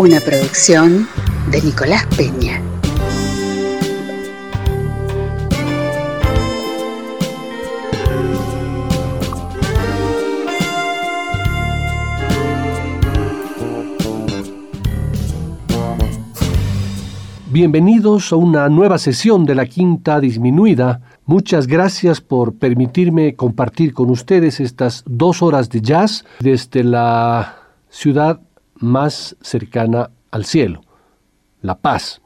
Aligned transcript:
Una 0.00 0.20
producción 0.20 1.08
de 1.50 1.60
Nicolás 1.60 2.06
Peña. 2.16 2.62
Bienvenidos 17.50 18.32
a 18.32 18.36
una 18.36 18.68
nueva 18.68 18.98
sesión 18.98 19.44
de 19.46 19.56
la 19.56 19.66
Quinta 19.66 20.20
Disminuida. 20.20 21.00
Muchas 21.26 21.66
gracias 21.66 22.20
por 22.20 22.54
permitirme 22.54 23.34
compartir 23.34 23.92
con 23.92 24.10
ustedes 24.10 24.60
estas 24.60 25.02
dos 25.08 25.42
horas 25.42 25.68
de 25.70 25.80
jazz 25.80 26.24
desde 26.38 26.84
la 26.84 27.56
ciudad 27.90 28.42
más 28.80 29.36
cercana 29.40 30.10
al 30.30 30.44
cielo, 30.44 30.82
La 31.62 31.76
Paz. 31.76 32.20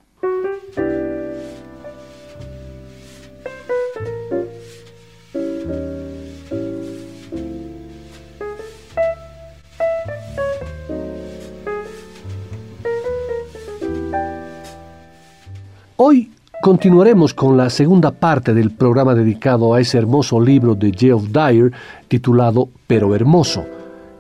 Hoy 15.97 16.33
continuaremos 16.63 17.33
con 17.33 17.57
la 17.57 17.71
segunda 17.71 18.11
parte 18.11 18.55
del 18.55 18.73
programa 18.73 19.15
dedicado 19.15 19.73
a 19.73 19.81
ese 19.81 19.99
hermoso 19.99 20.41
libro 20.41 20.75
de 20.75 20.93
Geoff 20.93 21.29
Dyer 21.29 21.71
titulado 22.09 22.71
Pero 22.89 23.15
Hermoso, 23.15 23.65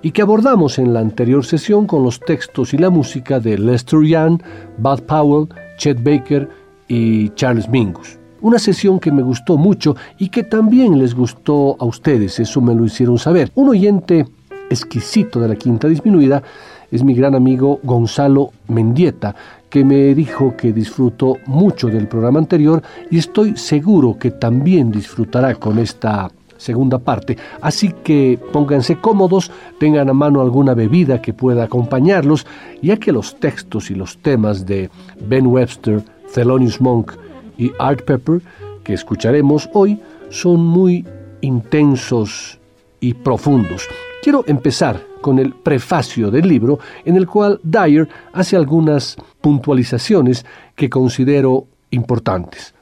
y 0.03 0.11
que 0.11 0.23
abordamos 0.23 0.79
en 0.79 0.93
la 0.93 1.01
anterior 1.01 1.45
sesión 1.45 1.87
con 1.87 2.03
los 2.03 2.21
textos 2.21 2.75
y 2.75 2.79
la 2.79 2.91
música 2.91 3.41
de 3.41 3.57
Lester 3.57 4.03
Young, 4.03 4.43
Bud 4.79 5.01
Powell, 5.03 5.49
Chet 5.77 6.03
Baker 6.03 6.49
y 6.89 7.31
Charles 7.31 7.69
Mingus. 7.69 8.19
Una 8.41 8.59
sesión 8.59 8.99
que 8.99 9.13
me 9.13 9.23
gustó 9.23 9.57
mucho 9.57 9.95
y 10.19 10.29
que 10.29 10.43
también 10.43 10.99
les 10.99 11.15
gustó 11.15 11.77
a 11.79 11.85
ustedes, 11.85 12.41
eso 12.41 12.61
me 12.61 12.75
lo 12.75 12.85
hicieron 12.85 13.19
saber. 13.19 13.53
Un 13.55 13.69
oyente 13.69 14.27
exquisito 14.69 15.41
de 15.41 15.49
la 15.49 15.57
Quinta 15.57 15.87
Disminuida 15.87 16.43
es 16.91 17.05
mi 17.05 17.15
gran 17.15 17.35
amigo 17.35 17.79
Gonzalo 17.85 18.51
Mendieta, 18.69 19.35
que 19.71 19.85
me 19.85 20.15
dijo 20.15 20.57
que 20.57 20.73
disfrutó 20.73 21.37
mucho 21.47 21.89
del 21.89 22.09
programa 22.09 22.41
anterior 22.41 22.83
y 23.11 23.19
estoy 23.19 23.57
seguro 23.57 24.19
que 24.19 24.33
también 24.33 24.91
disfrutará 24.91 25.55
con 25.55 25.79
esta 25.79 26.31
segunda 26.63 26.99
parte. 26.99 27.37
Así 27.61 27.93
que 28.05 28.39
pónganse 28.53 28.97
cómodos, 28.97 29.51
tengan 29.79 30.09
a 30.09 30.15
mano 30.15 30.41
alguna 30.41 30.75
bebida 30.75 31.21
que 31.21 31.35
pueda 31.35 31.65
acompañarlos, 31.65 32.47
ya 32.81 32.97
que 32.97 33.13
los 33.13 33.39
textos 33.39 33.91
y 33.91 33.95
los 33.95 34.19
temas 34.19 34.65
de 34.65 34.91
Ben 35.21 35.47
Webster, 35.47 36.03
Thelonious 36.33 36.81
Monk 36.81 37.13
y 37.59 37.73
Art 37.79 38.03
Pepper 38.03 38.41
que 38.83 38.95
escucharemos 38.95 39.69
hoy 39.73 40.01
son 40.31 40.65
muy 40.65 41.07
intensos 41.41 42.59
y 43.01 43.15
profundos. 43.15 43.89
Quiero 44.23 44.45
empezar 44.47 45.01
con 45.21 45.39
el 45.39 45.53
prefacio 45.53 46.31
del 46.31 46.49
libro 46.49 46.79
en 47.05 47.17
el 47.17 47.27
cual 47.27 47.61
Dyer 47.63 48.09
hace 48.33 48.57
algunas 48.57 49.17
puntualizaciones 49.41 50.45
que 50.75 50.89
considero 50.89 51.67
importantes. 51.91 52.75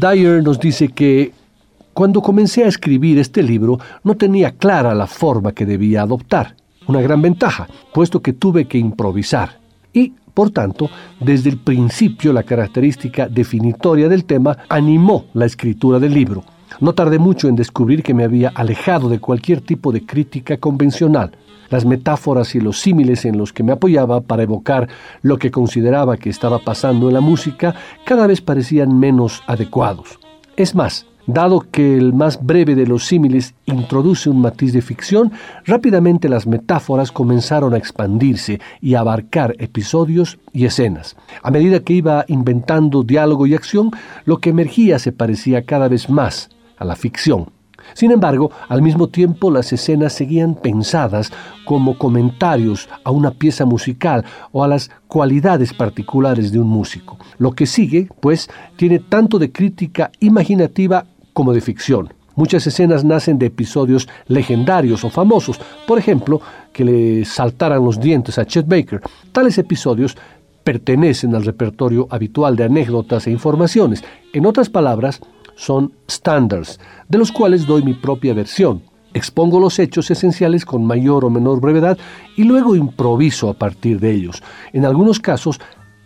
Dyer 0.00 0.42
nos 0.42 0.58
dice 0.58 0.88
que 0.88 1.30
cuando 1.92 2.22
comencé 2.22 2.64
a 2.64 2.68
escribir 2.68 3.18
este 3.18 3.42
libro 3.42 3.78
no 4.02 4.14
tenía 4.14 4.52
clara 4.52 4.94
la 4.94 5.06
forma 5.06 5.52
que 5.52 5.66
debía 5.66 6.00
adoptar 6.00 6.56
una 6.86 7.02
gran 7.02 7.20
ventaja, 7.20 7.68
puesto 7.92 8.22
que 8.22 8.32
tuve 8.32 8.66
que 8.66 8.78
improvisar. 8.78 9.60
Y, 9.92 10.14
por 10.32 10.50
tanto, 10.52 10.88
desde 11.20 11.50
el 11.50 11.58
principio 11.58 12.32
la 12.32 12.44
característica 12.44 13.28
definitoria 13.28 14.08
del 14.08 14.24
tema 14.24 14.56
animó 14.70 15.26
la 15.34 15.44
escritura 15.44 15.98
del 15.98 16.14
libro. 16.14 16.44
No 16.80 16.94
tardé 16.94 17.18
mucho 17.18 17.48
en 17.48 17.56
descubrir 17.56 18.02
que 18.02 18.14
me 18.14 18.24
había 18.24 18.48
alejado 18.48 19.10
de 19.10 19.20
cualquier 19.20 19.60
tipo 19.60 19.92
de 19.92 20.06
crítica 20.06 20.56
convencional. 20.56 21.32
Las 21.70 21.84
metáforas 21.84 22.54
y 22.54 22.60
los 22.60 22.78
símiles 22.80 23.24
en 23.24 23.38
los 23.38 23.52
que 23.52 23.62
me 23.62 23.72
apoyaba 23.72 24.20
para 24.20 24.42
evocar 24.42 24.88
lo 25.22 25.38
que 25.38 25.50
consideraba 25.50 26.16
que 26.16 26.30
estaba 26.30 26.58
pasando 26.58 27.08
en 27.08 27.14
la 27.14 27.20
música 27.20 27.74
cada 28.04 28.26
vez 28.26 28.40
parecían 28.40 28.98
menos 28.98 29.42
adecuados. 29.46 30.18
Es 30.56 30.74
más, 30.74 31.06
Dado 31.32 31.60
que 31.70 31.96
el 31.96 32.12
más 32.12 32.44
breve 32.44 32.74
de 32.74 32.88
los 32.88 33.06
símiles 33.06 33.54
introduce 33.66 34.28
un 34.28 34.40
matiz 34.40 34.72
de 34.72 34.82
ficción, 34.82 35.30
rápidamente 35.64 36.28
las 36.28 36.46
metáforas 36.46 37.12
comenzaron 37.12 37.72
a 37.72 37.76
expandirse 37.76 38.60
y 38.80 38.94
a 38.94 39.00
abarcar 39.00 39.54
episodios 39.58 40.38
y 40.52 40.64
escenas. 40.64 41.16
A 41.42 41.52
medida 41.52 41.80
que 41.80 41.92
iba 41.92 42.24
inventando 42.26 43.04
diálogo 43.04 43.46
y 43.46 43.54
acción, 43.54 43.92
lo 44.24 44.38
que 44.38 44.50
emergía 44.50 44.98
se 44.98 45.12
parecía 45.12 45.62
cada 45.62 45.86
vez 45.86 46.10
más 46.10 46.48
a 46.78 46.84
la 46.84 46.96
ficción. 46.96 47.59
Sin 47.94 48.10
embargo, 48.10 48.50
al 48.68 48.82
mismo 48.82 49.08
tiempo 49.08 49.50
las 49.50 49.72
escenas 49.72 50.12
seguían 50.12 50.54
pensadas 50.54 51.32
como 51.64 51.98
comentarios 51.98 52.88
a 53.04 53.10
una 53.10 53.30
pieza 53.30 53.64
musical 53.64 54.24
o 54.52 54.64
a 54.64 54.68
las 54.68 54.90
cualidades 55.08 55.72
particulares 55.72 56.52
de 56.52 56.58
un 56.58 56.68
músico. 56.68 57.18
Lo 57.38 57.52
que 57.52 57.66
sigue, 57.66 58.08
pues, 58.20 58.48
tiene 58.76 58.98
tanto 58.98 59.38
de 59.38 59.52
crítica 59.52 60.10
imaginativa 60.20 61.06
como 61.32 61.52
de 61.52 61.60
ficción. 61.60 62.12
Muchas 62.36 62.66
escenas 62.66 63.04
nacen 63.04 63.38
de 63.38 63.46
episodios 63.46 64.08
legendarios 64.26 65.04
o 65.04 65.10
famosos, 65.10 65.60
por 65.86 65.98
ejemplo, 65.98 66.40
que 66.72 66.84
le 66.84 67.24
saltaran 67.24 67.84
los 67.84 68.00
dientes 68.00 68.38
a 68.38 68.46
Chet 68.46 68.66
Baker. 68.66 69.00
Tales 69.32 69.58
episodios 69.58 70.16
pertenecen 70.64 71.34
al 71.34 71.44
repertorio 71.44 72.06
habitual 72.10 72.56
de 72.56 72.64
anécdotas 72.64 73.26
e 73.26 73.30
informaciones. 73.30 74.04
En 74.32 74.46
otras 74.46 74.70
palabras, 74.70 75.20
son 75.60 75.92
standards, 76.10 76.80
de 77.10 77.18
los 77.18 77.30
cuales 77.30 77.66
doy 77.66 77.82
mi 77.82 77.92
propia 77.92 78.32
versión. 78.32 78.82
Expongo 79.12 79.60
los 79.60 79.78
hechos 79.78 80.10
esenciales 80.10 80.64
con 80.64 80.86
mayor 80.86 81.22
o 81.26 81.30
menor 81.30 81.60
brevedad 81.60 81.98
y 82.34 82.44
luego 82.44 82.76
improviso 82.76 83.50
a 83.50 83.54
partir 83.54 84.00
de 84.00 84.10
ellos, 84.10 84.42
en 84.72 84.86
algunos 84.86 85.20
casos 85.20 85.60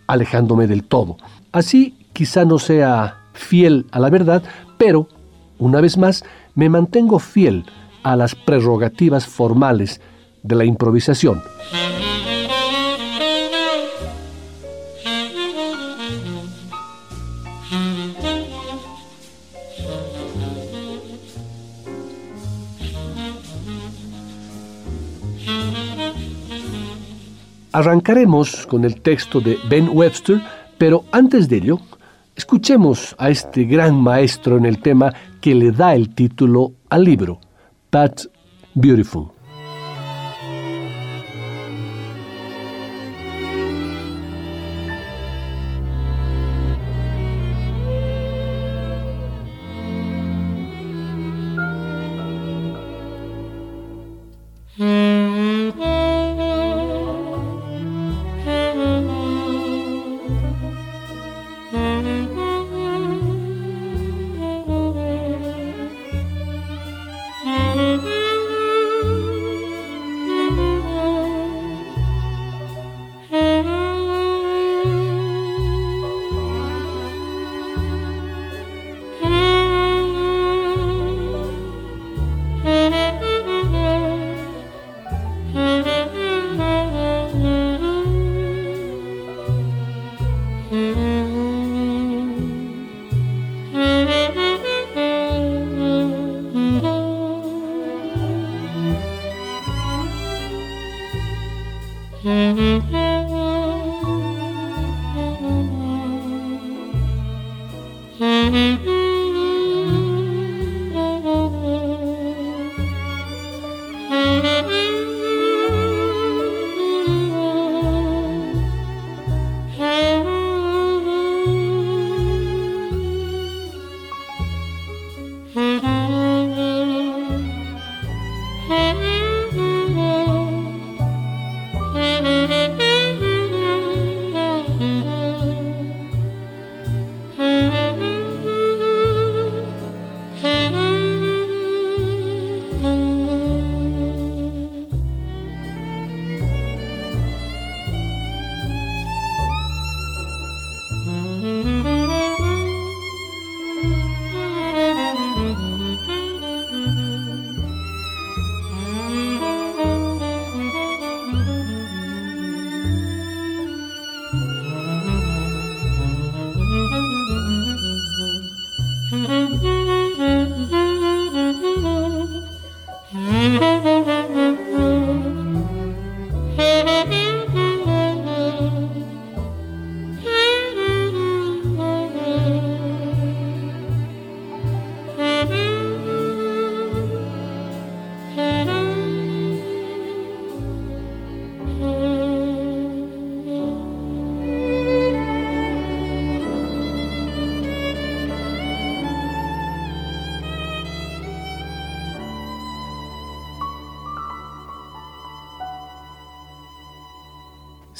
alejándome 0.09 0.67
del 0.67 0.83
todo. 0.83 1.19
Así 1.53 1.97
quizá 2.13 2.45
no 2.45 2.59
sea 2.59 3.21
fiel 3.33 3.87
a 3.93 4.01
la 4.01 4.11
verdad, 4.11 4.43
pero, 4.77 5.09
una 5.59 5.81
vez 5.81 5.99
más, 5.99 6.25
me 6.57 6.69
mantengo 6.69 7.21
fiel 7.21 7.65
a 8.03 8.17
las 8.17 8.35
prerrogativas 8.35 9.25
formales 9.25 10.01
de 10.43 10.57
la 10.57 10.65
improvisación. 10.65 11.41
Arrancaremos 27.75 28.67
con 28.67 28.85
el 28.85 29.03
texto 29.03 29.41
de 29.41 29.59
Ben 29.69 29.91
Webster, 29.93 30.41
pero 30.79 31.05
antes 31.13 31.49
de 31.49 31.57
ello 31.57 31.79
Escuchemos 32.37 33.15
a 33.17 33.31
este 33.31 33.63
gran 33.65 33.95
maestro 33.95 34.57
en 34.57 34.67
el 34.67 34.81
tema 34.81 35.15
que 35.41 35.55
le 35.55 35.71
da 35.71 35.95
el 35.95 36.15
título 36.17 36.73
al 36.91 37.05
libro, 37.05 37.39
Pat 37.91 38.23
Beautiful. 38.75 39.34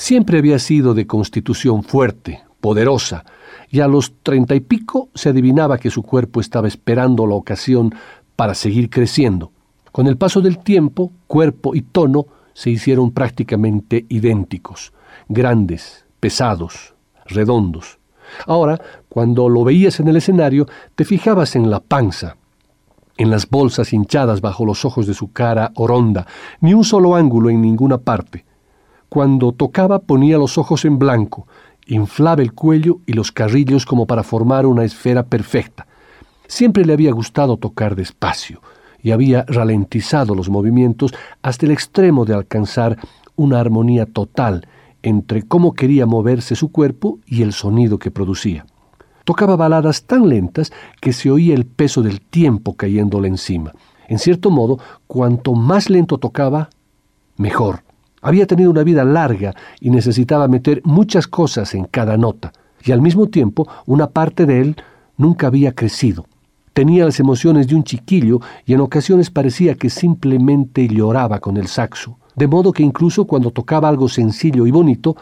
Siempre 0.05 0.37
había 0.37 0.59
sido 0.59 0.93
de 0.93 1.07
constitución 1.07 1.83
fuerte, 1.83 2.43
poderosa, 2.61 3.25
y 3.71 3.81
a 3.81 3.89
los 3.89 4.13
treinta 4.23 4.55
y 4.55 4.61
pico 4.61 5.09
se 5.15 5.31
adivinaba 5.31 5.79
que 5.79 5.89
su 5.89 6.03
cuerpo 6.03 6.43
estaba 6.43 6.69
esperando 6.69 7.27
la 7.27 7.37
ocasión 7.37 7.95
para 8.37 8.55
seguir 8.55 8.91
creciendo. 8.91 9.51
Con 9.93 10.07
el 10.07 10.19
paso 10.19 10.43
del 10.43 10.59
tiempo, 10.59 11.11
cuerpo 11.27 11.75
y 11.75 11.81
tono 11.81 12.27
se 12.53 12.69
hicieron 12.69 13.13
prácticamente 13.13 14.05
idénticos, 14.11 14.93
grandes, 15.27 16.05
pesados, 16.21 16.95
redondos. 17.25 17.99
Ahora, 18.47 18.79
cuando 19.09 19.49
lo 19.49 19.65
veías 19.65 20.01
en 20.01 20.09
el 20.09 20.17
escenario, 20.17 20.67
te 20.97 21.07
fijabas 21.07 21.57
en 21.57 21.71
la 21.71 21.81
panza, 21.81 22.37
en 23.17 23.31
las 23.31 23.49
bolsas 23.49 23.95
hinchadas 23.95 24.43
bajo 24.43 24.67
los 24.67 24.85
ojos 24.85 25.07
de 25.07 25.15
su 25.15 25.33
cara 25.33 25.73
oronda, 25.77 26.27
ni 26.61 26.75
un 26.75 26.85
solo 26.85 27.15
ángulo 27.15 27.49
en 27.49 27.63
ninguna 27.63 27.97
parte. 27.97 28.45
Cuando 29.15 29.53
tocaba 29.53 30.01
ponía 30.01 30.39
los 30.39 30.59
ojos 30.59 30.85
en 30.85 30.99
blanco, 30.99 31.47
inflaba 31.87 32.43
el 32.43 32.53
cuello 32.53 32.99
y 33.07 33.13
los 33.13 33.31
carrillos 33.31 33.87
como 33.87 34.07
para 34.07 34.25
formar 34.25 34.67
una 34.67 34.83
esfera 34.83 35.23
perfecta. 35.23 35.87
Siempre 36.49 36.85
le 36.85 36.95
había 36.95 37.13
gustado 37.13 37.57
tocar 37.57 37.95
despacio 37.95 38.61
y 39.01 39.13
había 39.13 39.45
ralentizado 39.45 40.35
los 40.35 40.51
movimientos 40.51 41.15
hasta 41.43 41.65
el 41.65 41.71
extremo 41.71 42.25
de 42.25 42.35
alcanzar 42.35 42.99
una 43.37 43.61
armonía 43.61 44.05
total 44.05 44.67
entre 45.05 45.45
cómo 45.45 45.75
quería 45.75 46.07
moverse 46.07 46.57
su 46.57 46.73
cuerpo 46.73 47.21
y 47.25 47.43
el 47.43 47.53
sonido 47.53 48.01
que 48.01 48.11
producía. 48.11 48.67
Tocaba 49.23 49.55
baladas 49.55 50.03
tan 50.07 50.29
lentas 50.29 50.73
que 51.01 51.13
se 51.13 51.31
oía 51.31 51.55
el 51.55 51.67
peso 51.67 52.03
del 52.03 52.21
tiempo 52.21 52.75
cayéndole 52.75 53.29
encima. 53.29 53.75
En 54.09 54.19
cierto 54.19 54.51
modo, 54.51 54.81
cuanto 55.07 55.55
más 55.55 55.89
lento 55.89 56.19
tocaba, 56.19 56.69
mejor. 57.37 57.85
Había 58.25 58.47
tenido 58.47 58.71
una 58.71 58.85
vida 58.85 59.05
larga 59.05 59.55
y 59.81 59.91
necesitaba 59.91 60.49
meter 60.49 60.81
muchas 60.85 61.27
cosas 61.27 61.75
en 61.75 61.85
cada 61.85 62.17
nota, 62.17 62.55
y 62.83 62.91
al 62.91 63.03
mismo 63.03 63.27
tiempo 63.27 63.69
una 63.85 64.09
parte 64.09 64.47
de 64.47 64.63
él 64.63 64.77
nunca 65.19 65.49
había 65.49 65.75
crecido. 65.75 66.25
Tenía 66.73 67.05
las 67.05 67.21
emociones 67.21 67.69
de 67.69 67.75
un 67.75 67.85
chiquillo 67.85 68.41
y 68.65 68.73
en 68.73 68.81
ocasiones 68.81 69.29
parecía 69.29 69.75
que 69.75 69.91
simplemente 69.91 70.89
lloraba 70.89 71.39
con 71.39 71.59
el 71.59 71.69
saxo, 71.69 72.17
de 72.35 72.49
modo 72.49 72.73
que 72.73 72.83
incluso 72.83 73.27
cuando 73.27 73.51
tocaba 73.51 73.91
algo 73.91 74.09
sencillo 74.09 74.67
y 74.67 74.71
bonito, 74.71 75.17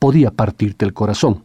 podía 0.00 0.32
partirte 0.32 0.84
el 0.84 0.92
corazón 0.92 1.42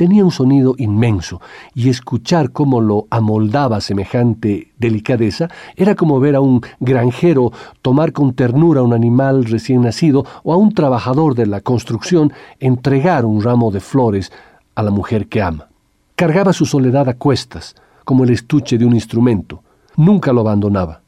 tenía 0.00 0.24
un 0.24 0.30
sonido 0.30 0.76
inmenso, 0.78 1.42
y 1.74 1.90
escuchar 1.90 2.52
cómo 2.52 2.80
lo 2.80 3.06
amoldaba 3.10 3.82
semejante 3.82 4.72
delicadeza 4.78 5.50
era 5.76 5.94
como 5.94 6.18
ver 6.20 6.36
a 6.36 6.40
un 6.40 6.62
granjero 6.78 7.52
tomar 7.82 8.14
con 8.14 8.32
ternura 8.32 8.80
a 8.80 8.82
un 8.82 8.94
animal 8.94 9.44
recién 9.44 9.82
nacido 9.82 10.24
o 10.42 10.54
a 10.54 10.56
un 10.56 10.72
trabajador 10.72 11.34
de 11.34 11.44
la 11.44 11.60
construcción 11.60 12.32
entregar 12.60 13.26
un 13.26 13.42
ramo 13.42 13.70
de 13.70 13.80
flores 13.80 14.32
a 14.74 14.82
la 14.82 14.90
mujer 14.90 15.28
que 15.28 15.42
ama. 15.42 15.68
Cargaba 16.16 16.54
su 16.54 16.64
soledad 16.64 17.06
a 17.10 17.18
cuestas, 17.18 17.74
como 18.06 18.24
el 18.24 18.30
estuche 18.30 18.78
de 18.78 18.86
un 18.86 18.94
instrumento. 18.94 19.62
Nunca 19.98 20.32
lo 20.32 20.40
abandonaba. 20.40 21.02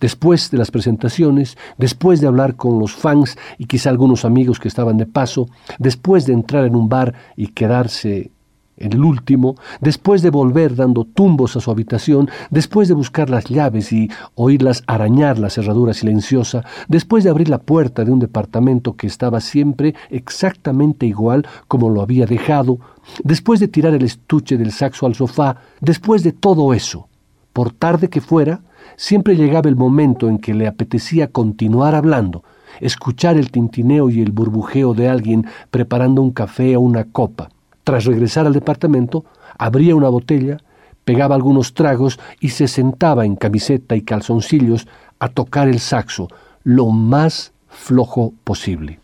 Después 0.00 0.50
de 0.50 0.56
las 0.56 0.70
presentaciones, 0.70 1.58
después 1.76 2.22
de 2.22 2.28
hablar 2.28 2.56
con 2.56 2.78
los 2.78 2.94
fans 2.94 3.36
y 3.58 3.66
quizá 3.66 3.90
algunos 3.90 4.24
amigos 4.24 4.58
que 4.58 4.68
estaban 4.68 4.96
de 4.96 5.04
paso, 5.04 5.50
después 5.78 6.24
de 6.24 6.32
entrar 6.32 6.64
en 6.64 6.76
un 6.76 6.88
bar 6.88 7.12
y 7.36 7.48
quedarse 7.48 8.30
el 8.78 9.02
último, 9.02 9.56
después 9.80 10.22
de 10.22 10.30
volver 10.30 10.74
dando 10.74 11.04
tumbos 11.04 11.56
a 11.56 11.60
su 11.60 11.70
habitación, 11.70 12.30
después 12.50 12.88
de 12.88 12.94
buscar 12.94 13.30
las 13.30 13.44
llaves 13.44 13.92
y 13.92 14.10
oírlas 14.34 14.82
arañar 14.86 15.38
la 15.38 15.50
cerradura 15.50 15.94
silenciosa, 15.94 16.64
después 16.88 17.24
de 17.24 17.30
abrir 17.30 17.48
la 17.48 17.58
puerta 17.58 18.04
de 18.04 18.12
un 18.12 18.18
departamento 18.18 18.96
que 18.96 19.06
estaba 19.06 19.40
siempre 19.40 19.94
exactamente 20.10 21.06
igual 21.06 21.46
como 21.66 21.90
lo 21.90 22.02
había 22.02 22.26
dejado, 22.26 22.78
después 23.24 23.60
de 23.60 23.68
tirar 23.68 23.94
el 23.94 24.04
estuche 24.04 24.56
del 24.56 24.72
saxo 24.72 25.06
al 25.06 25.14
sofá, 25.14 25.56
después 25.80 26.22
de 26.22 26.32
todo 26.32 26.72
eso, 26.72 27.08
por 27.52 27.72
tarde 27.72 28.08
que 28.08 28.20
fuera, 28.20 28.60
siempre 28.96 29.36
llegaba 29.36 29.68
el 29.68 29.76
momento 29.76 30.28
en 30.28 30.38
que 30.38 30.54
le 30.54 30.66
apetecía 30.66 31.28
continuar 31.28 31.94
hablando, 31.94 32.44
escuchar 32.80 33.36
el 33.36 33.50
tintineo 33.50 34.10
y 34.10 34.20
el 34.20 34.32
burbujeo 34.32 34.94
de 34.94 35.08
alguien 35.08 35.46
preparando 35.70 36.22
un 36.22 36.30
café 36.30 36.76
o 36.76 36.80
una 36.80 37.04
copa 37.04 37.50
tras 37.88 38.04
regresar 38.04 38.46
al 38.46 38.52
departamento, 38.52 39.24
abría 39.56 39.96
una 39.96 40.10
botella, 40.10 40.58
pegaba 41.06 41.34
algunos 41.34 41.72
tragos 41.72 42.20
y 42.38 42.50
se 42.50 42.68
sentaba 42.68 43.24
en 43.24 43.34
camiseta 43.34 43.96
y 43.96 44.02
calzoncillos 44.02 44.86
a 45.18 45.28
tocar 45.28 45.68
el 45.68 45.78
saxo 45.78 46.28
lo 46.64 46.88
más 46.90 47.54
flojo 47.66 48.34
posible. 48.44 49.00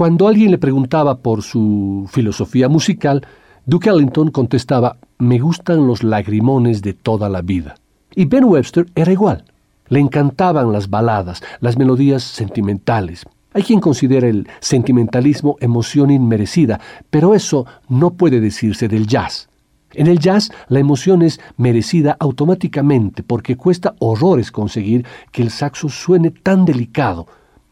Cuando 0.00 0.28
alguien 0.28 0.50
le 0.50 0.56
preguntaba 0.56 1.18
por 1.18 1.42
su 1.42 2.08
filosofía 2.10 2.70
musical, 2.70 3.20
Duke 3.66 3.90
Ellington 3.90 4.30
contestaba, 4.30 4.96
me 5.18 5.38
gustan 5.38 5.86
los 5.86 6.02
lagrimones 6.02 6.80
de 6.80 6.94
toda 6.94 7.28
la 7.28 7.42
vida. 7.42 7.74
Y 8.14 8.24
Ben 8.24 8.44
Webster 8.44 8.86
era 8.94 9.12
igual. 9.12 9.44
Le 9.88 10.00
encantaban 10.00 10.72
las 10.72 10.88
baladas, 10.88 11.42
las 11.60 11.76
melodías 11.76 12.22
sentimentales. 12.22 13.26
Hay 13.52 13.62
quien 13.62 13.78
considera 13.78 14.26
el 14.26 14.48
sentimentalismo 14.60 15.58
emoción 15.60 16.10
inmerecida, 16.10 16.80
pero 17.10 17.34
eso 17.34 17.66
no 17.90 18.12
puede 18.14 18.40
decirse 18.40 18.88
del 18.88 19.06
jazz. 19.06 19.50
En 19.92 20.06
el 20.06 20.18
jazz 20.18 20.50
la 20.68 20.78
emoción 20.78 21.20
es 21.20 21.40
merecida 21.58 22.16
automáticamente 22.18 23.22
porque 23.22 23.58
cuesta 23.58 23.94
horrores 23.98 24.50
conseguir 24.50 25.04
que 25.30 25.42
el 25.42 25.50
saxo 25.50 25.90
suene 25.90 26.30
tan 26.30 26.64
delicado, 26.64 27.26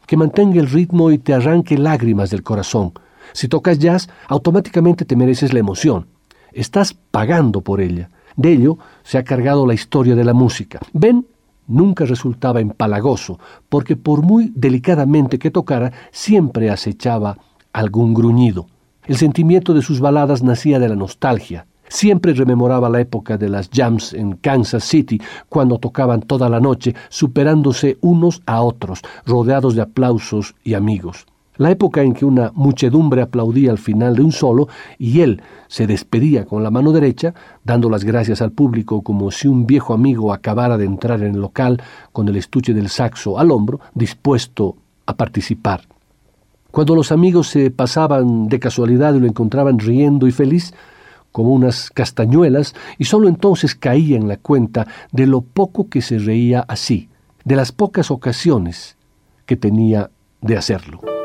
que 0.09 0.17
mantenga 0.17 0.59
el 0.59 0.71
ritmo 0.71 1.11
y 1.11 1.19
te 1.19 1.35
arranque 1.35 1.77
lágrimas 1.77 2.31
del 2.31 2.43
corazón. 2.43 2.95
Si 3.35 3.47
tocas 3.47 3.79
jazz, 3.79 4.09
automáticamente 4.27 5.05
te 5.05 5.17
mereces 5.17 5.53
la 5.53 5.59
emoción. 5.61 6.07
Estás 6.51 6.95
pagando 6.95 7.61
por 7.61 7.83
ella. 7.83 8.09
De 8.35 8.53
ello 8.53 8.79
se 9.03 9.19
ha 9.19 9.23
cargado 9.23 9.67
la 9.67 9.75
historia 9.75 10.17
de 10.17 10.25
la 10.25 10.33
música. 10.33 10.81
Ben 10.95 11.27
nunca 11.67 12.07
resultaba 12.07 12.63
empalagoso, 12.63 13.39
porque 13.69 13.97
por 13.97 14.23
muy 14.23 14.51
delicadamente 14.57 15.39
que 15.39 15.51
tocara, 15.51 15.93
siempre 16.11 16.71
acechaba 16.71 17.37
algún 17.75 18.15
gruñido. 18.15 18.67
El 19.05 19.19
sentimiento 19.19 19.75
de 19.75 19.83
sus 19.83 20.01
baladas 20.01 20.43
nacía 20.43 20.79
de 20.79 20.89
la 20.89 20.97
nostalgia. 20.97 21.67
Siempre 21.89 22.35
rememoraba 22.35 22.89
la 22.89 23.01
época 23.01 23.39
de 23.39 23.49
las 23.49 23.71
jams 23.73 24.13
en 24.13 24.33
Kansas 24.33 24.85
City, 24.85 25.21
cuando 25.49 25.79
tocaban 25.79 26.23
toda 26.23 26.49
la 26.49 26.61
noche, 26.61 26.95
superándose 27.09 27.99
unos 28.01 28.43
a 28.47 28.63
otros, 28.63 29.01
rodeados 29.27 29.75
de 29.75 29.83
aplausos 29.83 30.55
y 30.65 30.75
amigos. 30.75 31.27
La 31.59 31.73
época 31.73 32.03
en 32.03 32.13
que 32.13 32.25
una 32.25 32.53
muchedumbre 32.55 33.21
aplaudía 33.21 33.73
al 33.73 33.79
final 33.79 34.15
de 34.15 34.23
un 34.23 34.31
solo 34.31 34.69
y 34.97 35.23
él 35.23 35.43
se 35.67 35.89
despedía 35.89 36.45
con 36.45 36.63
la 36.63 36.71
mano 36.71 36.93
derecha, 36.93 37.35
dando 37.65 37.91
las 37.91 38.05
gracias 38.05 38.41
al 38.41 38.53
público 38.53 39.03
como 39.03 39.33
si 39.33 39.49
un 39.49 39.67
viejo 39.67 39.93
amigo 39.93 40.33
acabara 40.33 40.79
de 40.79 40.85
entrar 40.85 41.21
en 41.21 41.35
el 41.35 41.41
local 41.41 41.83
con 42.13 42.29
el 42.29 42.37
estuche 42.37 42.75
del 42.75 42.89
saxo 42.89 43.41
al 43.41 43.51
hombro, 43.51 43.81
dispuesto 43.93 44.77
a 45.07 45.17
participar. 45.17 45.81
Cuando 46.71 46.95
los 46.95 47.11
amigos 47.11 47.49
se 47.49 47.73
pasaban 47.73 48.49
de 48.49 48.61
casualidad 48.61 49.15
y 49.15 49.21
lo 49.21 49.27
encontraban 49.27 49.81
riendo 49.81 50.29
y 50.29 50.33
feliz, 50.33 50.73
como 51.39 51.53
unas 51.53 51.91
castañuelas, 51.91 52.75
y 52.99 53.05
sólo 53.05 53.29
entonces 53.29 53.77
caía 53.77 54.17
en 54.17 54.27
la 54.27 54.39
cuenta 54.39 54.89
de 55.13 55.29
lo 55.29 55.43
poco 55.43 55.89
que 55.89 56.03
se 56.03 56.19
reía 56.19 56.65
así, 56.67 57.11
de 57.45 57.55
las 57.55 57.71
pocas 57.71 58.11
ocasiones 58.11 58.97
que 59.47 59.55
tenía 59.55 60.11
de 60.41 60.57
hacerlo. 60.57 61.18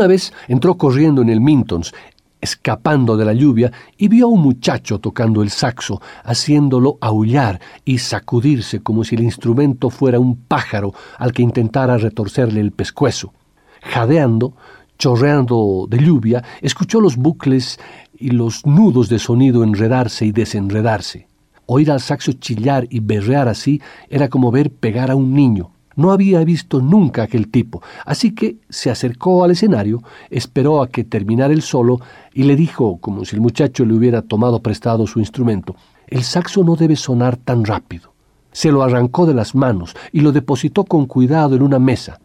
Una 0.00 0.06
vez 0.06 0.32
entró 0.48 0.78
corriendo 0.78 1.20
en 1.20 1.28
el 1.28 1.42
Mintons, 1.42 1.92
escapando 2.40 3.18
de 3.18 3.26
la 3.26 3.34
lluvia, 3.34 3.70
y 3.98 4.08
vio 4.08 4.24
a 4.24 4.28
un 4.30 4.40
muchacho 4.40 4.98
tocando 4.98 5.42
el 5.42 5.50
saxo, 5.50 6.00
haciéndolo 6.24 6.96
aullar 7.02 7.60
y 7.84 7.98
sacudirse 7.98 8.80
como 8.80 9.04
si 9.04 9.16
el 9.16 9.24
instrumento 9.24 9.90
fuera 9.90 10.18
un 10.18 10.36
pájaro 10.36 10.94
al 11.18 11.34
que 11.34 11.42
intentara 11.42 11.98
retorcerle 11.98 12.62
el 12.62 12.72
pescuezo. 12.72 13.34
Jadeando, 13.82 14.54
chorreando 14.98 15.86
de 15.86 15.98
lluvia, 15.98 16.42
escuchó 16.62 17.02
los 17.02 17.16
bucles 17.16 17.78
y 18.18 18.30
los 18.30 18.64
nudos 18.64 19.10
de 19.10 19.18
sonido 19.18 19.62
enredarse 19.62 20.24
y 20.24 20.32
desenredarse. 20.32 21.28
Oír 21.66 21.90
al 21.90 22.00
saxo 22.00 22.32
chillar 22.32 22.86
y 22.88 23.00
berrear 23.00 23.48
así 23.48 23.82
era 24.08 24.30
como 24.30 24.50
ver 24.50 24.70
pegar 24.70 25.10
a 25.10 25.14
un 25.14 25.34
niño. 25.34 25.72
No 25.96 26.12
había 26.12 26.42
visto 26.44 26.80
nunca 26.80 27.24
aquel 27.24 27.50
tipo, 27.50 27.82
así 28.04 28.34
que 28.34 28.58
se 28.68 28.90
acercó 28.90 29.44
al 29.44 29.50
escenario, 29.50 30.02
esperó 30.30 30.82
a 30.82 30.88
que 30.88 31.04
terminara 31.04 31.52
el 31.52 31.62
solo 31.62 32.00
y 32.32 32.44
le 32.44 32.56
dijo, 32.56 32.98
como 32.98 33.24
si 33.24 33.36
el 33.36 33.42
muchacho 33.42 33.84
le 33.84 33.94
hubiera 33.94 34.22
tomado 34.22 34.60
prestado 34.60 35.06
su 35.06 35.18
instrumento, 35.18 35.74
el 36.06 36.22
saxo 36.22 36.64
no 36.64 36.76
debe 36.76 36.96
sonar 36.96 37.36
tan 37.36 37.64
rápido. 37.64 38.12
Se 38.52 38.72
lo 38.72 38.82
arrancó 38.82 39.26
de 39.26 39.34
las 39.34 39.54
manos 39.54 39.94
y 40.12 40.20
lo 40.20 40.32
depositó 40.32 40.84
con 40.84 41.06
cuidado 41.06 41.54
en 41.54 41.62
una 41.62 41.78
mesa. 41.78 42.20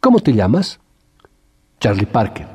¿Cómo 0.00 0.20
te 0.20 0.32
llamas? 0.32 0.80
Charlie 1.78 2.06
Parker. 2.06 2.46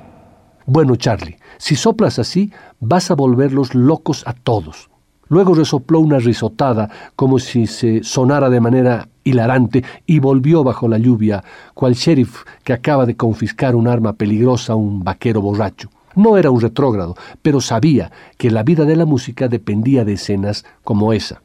Bueno, 0.66 0.96
Charlie, 0.96 1.38
si 1.58 1.76
soplas 1.76 2.20
así, 2.20 2.52
vas 2.80 3.10
a 3.12 3.16
volverlos 3.16 3.74
locos 3.74 4.24
a 4.28 4.34
todos. 4.34 4.90
Luego 5.30 5.54
resopló 5.54 6.00
una 6.00 6.20
risotada 6.20 6.90
como 7.16 7.40
si 7.40 7.68
se 7.68 8.04
sonara 8.04 8.50
de 8.50 8.62
manera 8.62 9.10
hilarante 9.24 9.84
y 10.06 10.20
volvió 10.20 10.64
bajo 10.64 10.88
la 10.88 10.98
lluvia, 10.98 11.44
cual 11.74 11.94
sheriff 11.94 12.44
que 12.64 12.74
acaba 12.74 13.06
de 13.06 13.16
confiscar 13.16 13.76
un 13.76 13.88
arma 13.88 14.14
peligrosa 14.14 14.74
a 14.74 14.78
un 14.78 15.04
vaquero 15.04 15.42
borracho. 15.42 15.90
No 16.16 16.38
era 16.38 16.50
un 16.50 16.62
retrógrado, 16.62 17.16
pero 17.42 17.62
sabía 17.62 18.12
que 18.38 18.50
la 18.50 18.64
vida 18.64 18.86
de 18.86 18.96
la 18.96 19.06
música 19.06 19.48
dependía 19.48 20.04
de 20.04 20.14
escenas 20.14 20.66
como 20.84 21.14
esa. 21.14 21.42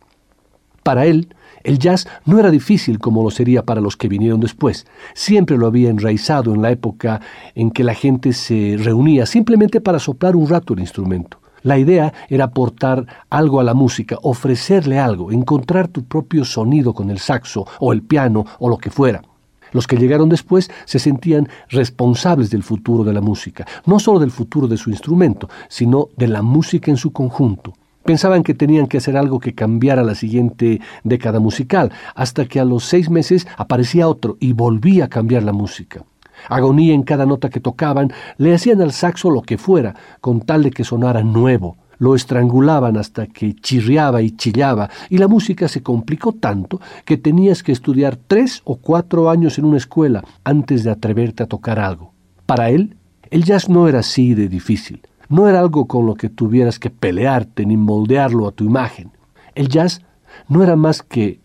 Para 0.82 1.06
él, 1.06 1.28
el 1.62 1.78
jazz 1.78 2.08
no 2.24 2.38
era 2.38 2.50
difícil 2.50 2.98
como 2.98 3.22
lo 3.22 3.30
sería 3.30 3.64
para 3.64 3.80
los 3.80 3.96
que 3.96 4.08
vinieron 4.08 4.40
después. 4.40 4.86
Siempre 5.14 5.56
lo 5.56 5.66
había 5.66 5.90
enraizado 5.90 6.54
en 6.54 6.62
la 6.62 6.70
época 6.70 7.20
en 7.54 7.70
que 7.70 7.84
la 7.84 7.94
gente 7.94 8.32
se 8.32 8.76
reunía 8.78 9.26
simplemente 9.26 9.80
para 9.80 9.98
soplar 9.98 10.34
un 10.34 10.48
rato 10.48 10.74
el 10.74 10.80
instrumento. 10.80 11.41
La 11.62 11.78
idea 11.78 12.12
era 12.28 12.46
aportar 12.46 13.06
algo 13.30 13.60
a 13.60 13.64
la 13.64 13.74
música, 13.74 14.18
ofrecerle 14.22 14.98
algo, 14.98 15.30
encontrar 15.30 15.86
tu 15.86 16.04
propio 16.04 16.44
sonido 16.44 16.92
con 16.92 17.08
el 17.08 17.18
saxo 17.18 17.66
o 17.78 17.92
el 17.92 18.02
piano 18.02 18.44
o 18.58 18.68
lo 18.68 18.78
que 18.78 18.90
fuera. 18.90 19.22
Los 19.70 19.86
que 19.86 19.96
llegaron 19.96 20.28
después 20.28 20.70
se 20.84 20.98
sentían 20.98 21.48
responsables 21.68 22.50
del 22.50 22.64
futuro 22.64 23.04
de 23.04 23.12
la 23.12 23.20
música, 23.20 23.64
no 23.86 24.00
solo 24.00 24.18
del 24.18 24.32
futuro 24.32 24.66
de 24.66 24.76
su 24.76 24.90
instrumento, 24.90 25.48
sino 25.68 26.08
de 26.16 26.28
la 26.28 26.42
música 26.42 26.90
en 26.90 26.96
su 26.96 27.12
conjunto. 27.12 27.72
Pensaban 28.04 28.42
que 28.42 28.54
tenían 28.54 28.88
que 28.88 28.98
hacer 28.98 29.16
algo 29.16 29.38
que 29.38 29.54
cambiara 29.54 30.02
la 30.02 30.16
siguiente 30.16 30.80
década 31.04 31.38
musical, 31.38 31.92
hasta 32.16 32.46
que 32.46 32.58
a 32.58 32.64
los 32.64 32.84
seis 32.84 33.08
meses 33.08 33.46
aparecía 33.56 34.08
otro 34.08 34.36
y 34.40 34.52
volvía 34.52 35.04
a 35.04 35.08
cambiar 35.08 35.44
la 35.44 35.52
música 35.52 36.04
agonía 36.48 36.94
en 36.94 37.02
cada 37.02 37.26
nota 37.26 37.50
que 37.50 37.60
tocaban, 37.60 38.12
le 38.38 38.54
hacían 38.54 38.80
al 38.80 38.92
saxo 38.92 39.30
lo 39.30 39.42
que 39.42 39.58
fuera, 39.58 39.94
con 40.20 40.40
tal 40.40 40.62
de 40.62 40.70
que 40.70 40.84
sonara 40.84 41.22
nuevo. 41.22 41.76
Lo 41.98 42.16
estrangulaban 42.16 42.96
hasta 42.96 43.26
que 43.26 43.54
chirriaba 43.54 44.22
y 44.22 44.32
chillaba, 44.32 44.90
y 45.08 45.18
la 45.18 45.28
música 45.28 45.68
se 45.68 45.82
complicó 45.82 46.32
tanto 46.32 46.80
que 47.04 47.16
tenías 47.16 47.62
que 47.62 47.72
estudiar 47.72 48.16
tres 48.16 48.60
o 48.64 48.76
cuatro 48.76 49.30
años 49.30 49.58
en 49.58 49.64
una 49.64 49.76
escuela 49.76 50.24
antes 50.42 50.82
de 50.82 50.90
atreverte 50.90 51.44
a 51.44 51.46
tocar 51.46 51.78
algo. 51.78 52.12
Para 52.46 52.70
él, 52.70 52.96
el 53.30 53.44
jazz 53.44 53.68
no 53.68 53.88
era 53.88 54.00
así 54.00 54.34
de 54.34 54.48
difícil, 54.48 55.00
no 55.28 55.48
era 55.48 55.60
algo 55.60 55.86
con 55.86 56.06
lo 56.06 56.14
que 56.14 56.28
tuvieras 56.28 56.78
que 56.78 56.90
pelearte 56.90 57.64
ni 57.64 57.76
moldearlo 57.76 58.48
a 58.48 58.52
tu 58.52 58.64
imagen. 58.64 59.12
El 59.54 59.68
jazz 59.68 60.02
no 60.48 60.62
era 60.62 60.76
más 60.76 61.02
que 61.02 61.40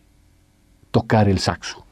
tocar 0.90 1.28
el 1.28 1.38
saxo. 1.38 1.87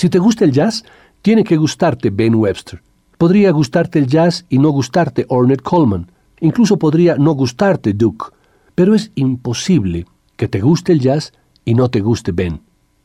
Si 0.00 0.08
te 0.08 0.18
gusta 0.18 0.46
el 0.46 0.52
jazz, 0.52 0.82
tiene 1.20 1.44
que 1.44 1.58
gustarte 1.58 2.08
Ben 2.08 2.34
Webster. 2.34 2.82
Podría 3.18 3.50
gustarte 3.50 3.98
el 3.98 4.06
jazz 4.06 4.46
y 4.48 4.56
no 4.56 4.70
gustarte 4.70 5.26
Ornette 5.28 5.60
Coleman. 5.60 6.10
Incluso 6.40 6.78
podría 6.78 7.16
no 7.16 7.32
gustarte 7.32 7.92
Duke. 7.92 8.28
Pero 8.74 8.94
es 8.94 9.12
imposible 9.14 10.06
que 10.36 10.48
te 10.48 10.60
guste 10.62 10.92
el 10.92 11.00
jazz 11.00 11.34
y 11.66 11.74
no 11.74 11.90
te 11.90 12.00
guste 12.00 12.32
Ben. 12.32 12.62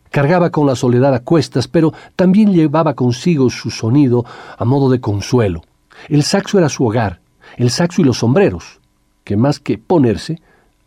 Cargaba 0.09 0.51
con 0.51 0.67
la 0.67 0.77
soledad 0.77 1.13
a 1.13 1.19
cuestas, 1.19 1.67
pero 1.67 1.91
también 2.15 2.53
llevaba 2.53 2.93
consigo 2.93 3.49
su 3.49 3.71
sonido 3.71 4.23
a 4.57 4.63
modo 4.63 4.89
de 4.89 5.01
consuelo. 5.01 5.63
El 6.07 6.23
saxo 6.23 6.59
era 6.59 6.69
su 6.69 6.85
hogar, 6.85 7.19
el 7.57 7.71
saxo 7.71 8.03
y 8.03 8.05
los 8.05 8.19
sombreros, 8.19 8.79
que 9.25 9.35
más 9.35 9.59
que 9.59 9.77
ponerse, 9.77 10.41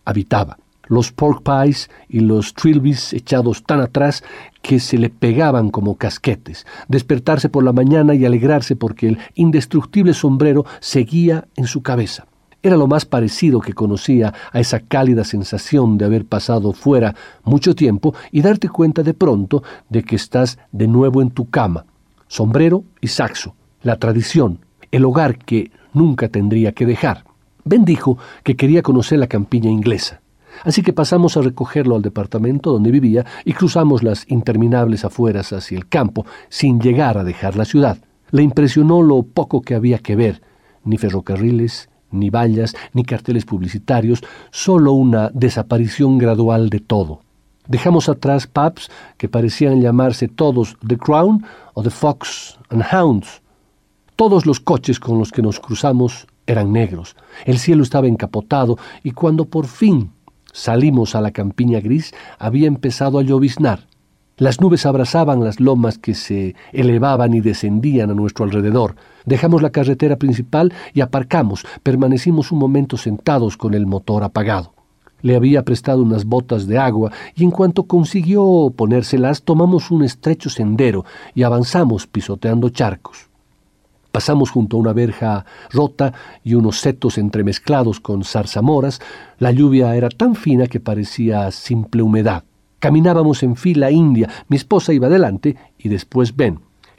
habitaba. 0.06 0.56
Los 0.88 1.12
pork 1.12 1.42
pies 1.42 1.88
y 2.08 2.20
los 2.20 2.54
trilbies 2.54 3.12
echados 3.12 3.62
tan 3.62 3.80
atrás 3.80 4.24
que 4.62 4.80
se 4.80 4.98
le 4.98 5.10
pegaban 5.10 5.70
como 5.70 5.96
casquetes, 5.96 6.66
despertarse 6.88 7.48
por 7.48 7.62
la 7.62 7.72
mañana 7.72 8.14
y 8.14 8.24
alegrarse 8.24 8.74
porque 8.74 9.08
el 9.08 9.18
indestructible 9.34 10.14
sombrero 10.14 10.64
seguía 10.80 11.46
en 11.56 11.66
su 11.66 11.82
cabeza. 11.82 12.26
Era 12.60 12.76
lo 12.76 12.88
más 12.88 13.04
parecido 13.04 13.60
que 13.60 13.72
conocía 13.72 14.34
a 14.52 14.58
esa 14.58 14.80
cálida 14.80 15.22
sensación 15.22 15.96
de 15.96 16.06
haber 16.06 16.24
pasado 16.24 16.72
fuera 16.72 17.14
mucho 17.44 17.76
tiempo 17.76 18.14
y 18.32 18.42
darte 18.42 18.68
cuenta 18.68 19.04
de 19.04 19.14
pronto 19.14 19.62
de 19.88 20.02
que 20.02 20.16
estás 20.16 20.58
de 20.72 20.88
nuevo 20.88 21.22
en 21.22 21.30
tu 21.30 21.48
cama. 21.48 21.86
Sombrero 22.26 22.82
y 23.00 23.08
saxo, 23.08 23.54
la 23.82 23.96
tradición, 23.96 24.58
el 24.90 25.04
hogar 25.04 25.38
que 25.38 25.70
nunca 25.92 26.28
tendría 26.28 26.72
que 26.72 26.84
dejar. 26.84 27.24
Ben 27.64 27.84
dijo 27.84 28.18
que 28.42 28.56
quería 28.56 28.82
conocer 28.82 29.18
la 29.18 29.28
campiña 29.28 29.70
inglesa. 29.70 30.20
Así 30.64 30.82
que 30.82 30.92
pasamos 30.92 31.36
a 31.36 31.42
recogerlo 31.42 31.96
al 31.96 32.02
departamento 32.02 32.72
donde 32.72 32.90
vivía 32.90 33.24
y 33.44 33.52
cruzamos 33.52 34.02
las 34.02 34.24
interminables 34.30 35.04
afueras 35.04 35.52
hacia 35.52 35.78
el 35.78 35.88
campo, 35.88 36.26
sin 36.48 36.80
llegar 36.80 37.18
a 37.18 37.24
dejar 37.24 37.56
la 37.56 37.64
ciudad. 37.64 37.98
Le 38.30 38.42
impresionó 38.42 39.02
lo 39.02 39.22
poco 39.22 39.62
que 39.62 39.74
había 39.74 39.98
que 39.98 40.16
ver, 40.16 40.42
ni 40.84 40.98
ferrocarriles, 40.98 41.88
ni 42.10 42.30
vallas, 42.30 42.74
ni 42.92 43.04
carteles 43.04 43.44
publicitarios, 43.44 44.22
solo 44.50 44.92
una 44.92 45.30
desaparición 45.32 46.18
gradual 46.18 46.70
de 46.70 46.80
todo. 46.80 47.20
Dejamos 47.66 48.08
atrás 48.08 48.46
pubs 48.46 48.90
que 49.18 49.28
parecían 49.28 49.82
llamarse 49.82 50.26
todos 50.26 50.76
The 50.86 50.96
Crown 50.96 51.44
o 51.74 51.82
The 51.82 51.90
Fox 51.90 52.58
and 52.70 52.82
Hounds. 52.90 53.42
Todos 54.16 54.46
los 54.46 54.58
coches 54.58 54.98
con 54.98 55.18
los 55.18 55.30
que 55.30 55.42
nos 55.42 55.60
cruzamos 55.60 56.26
eran 56.46 56.72
negros. 56.72 57.14
El 57.44 57.58
cielo 57.58 57.82
estaba 57.82 58.08
encapotado 58.08 58.78
y 59.04 59.10
cuando 59.10 59.44
por 59.44 59.66
fin 59.66 60.12
salimos 60.52 61.14
a 61.14 61.20
la 61.20 61.30
campiña 61.30 61.80
gris 61.80 62.14
había 62.38 62.66
empezado 62.66 63.18
a 63.18 63.22
lloviznar. 63.22 63.86
Las 64.38 64.60
nubes 64.60 64.86
abrazaban 64.86 65.42
las 65.42 65.58
lomas 65.58 65.98
que 65.98 66.14
se 66.14 66.54
elevaban 66.72 67.34
y 67.34 67.40
descendían 67.40 68.10
a 68.10 68.14
nuestro 68.14 68.44
alrededor. 68.44 68.94
Dejamos 69.24 69.62
la 69.62 69.70
carretera 69.70 70.16
principal 70.16 70.72
y 70.94 71.00
aparcamos. 71.00 71.66
Permanecimos 71.82 72.52
un 72.52 72.60
momento 72.60 72.96
sentados 72.96 73.56
con 73.56 73.74
el 73.74 73.86
motor 73.86 74.22
apagado. 74.22 74.74
Le 75.22 75.34
había 75.34 75.64
prestado 75.64 76.02
unas 76.02 76.24
botas 76.24 76.68
de 76.68 76.78
agua 76.78 77.10
y 77.34 77.42
en 77.42 77.50
cuanto 77.50 77.84
consiguió 77.84 78.72
ponérselas 78.76 79.42
tomamos 79.42 79.90
un 79.90 80.04
estrecho 80.04 80.50
sendero 80.50 81.04
y 81.34 81.42
avanzamos 81.42 82.06
pisoteando 82.06 82.68
charcos. 82.68 83.27
Pasamos 84.18 84.50
junto 84.50 84.76
a 84.76 84.80
una 84.80 84.92
verja 84.92 85.46
rota 85.70 86.12
y 86.42 86.54
unos 86.54 86.80
setos 86.80 87.18
entremezclados 87.18 88.00
con 88.00 88.24
zarzamoras. 88.24 89.00
La 89.38 89.52
lluvia 89.52 89.94
era 89.94 90.08
tan 90.08 90.34
fina 90.34 90.66
que 90.66 90.80
parecía 90.80 91.52
simple 91.52 92.02
humedad. 92.02 92.42
Caminábamos 92.80 93.44
en 93.44 93.54
fila 93.54 93.92
india, 93.92 94.28
mi 94.48 94.56
esposa 94.56 94.92
iba 94.92 95.08
delante 95.08 95.56
y 95.78 95.88
después 95.88 96.34
Ben, 96.34 96.58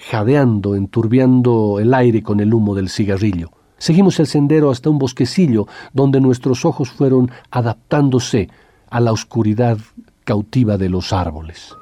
jadeando, 0.10 0.76
enturbiando 0.76 1.82
el 1.82 1.94
aire 1.94 2.24
con 2.24 2.40
el 2.40 2.54
humo 2.54 2.74
del 2.74 2.88
cigarrillo. 2.88 3.50
Seguimos 3.78 4.18
el 4.22 4.28
sendero 4.28 4.72
hasta 4.72 4.90
un 4.90 4.98
bosquecillo 4.98 5.68
donde 5.92 6.22
nuestros 6.22 6.64
ojos 6.64 6.90
fueron 6.90 7.30
adaptándose 7.52 8.48
a 8.90 9.02
la 9.02 9.12
oscuridad 9.12 9.78
cautiva 10.24 10.78
de 10.78 10.88
los 10.88 11.12
árboles. 11.12 11.76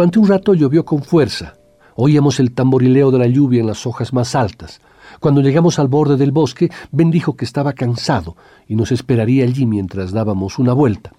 Durante 0.00 0.18
un 0.18 0.28
rato 0.28 0.54
llovió 0.54 0.86
con 0.86 1.02
fuerza. 1.02 1.56
Oíamos 1.94 2.40
el 2.40 2.52
tamborileo 2.52 3.10
de 3.10 3.18
la 3.18 3.26
lluvia 3.26 3.60
en 3.60 3.66
las 3.66 3.86
hojas 3.86 4.14
más 4.14 4.34
altas. 4.34 4.80
Cuando 5.20 5.42
llegamos 5.42 5.78
al 5.78 5.88
borde 5.88 6.16
del 6.16 6.32
bosque, 6.32 6.70
Ben 6.90 7.10
dijo 7.10 7.36
que 7.36 7.44
estaba 7.44 7.74
cansado 7.74 8.34
y 8.66 8.76
nos 8.76 8.92
esperaría 8.92 9.44
allí 9.44 9.66
mientras 9.66 10.10
dábamos 10.10 10.58
una 10.58 10.72
vuelta. 10.72 11.12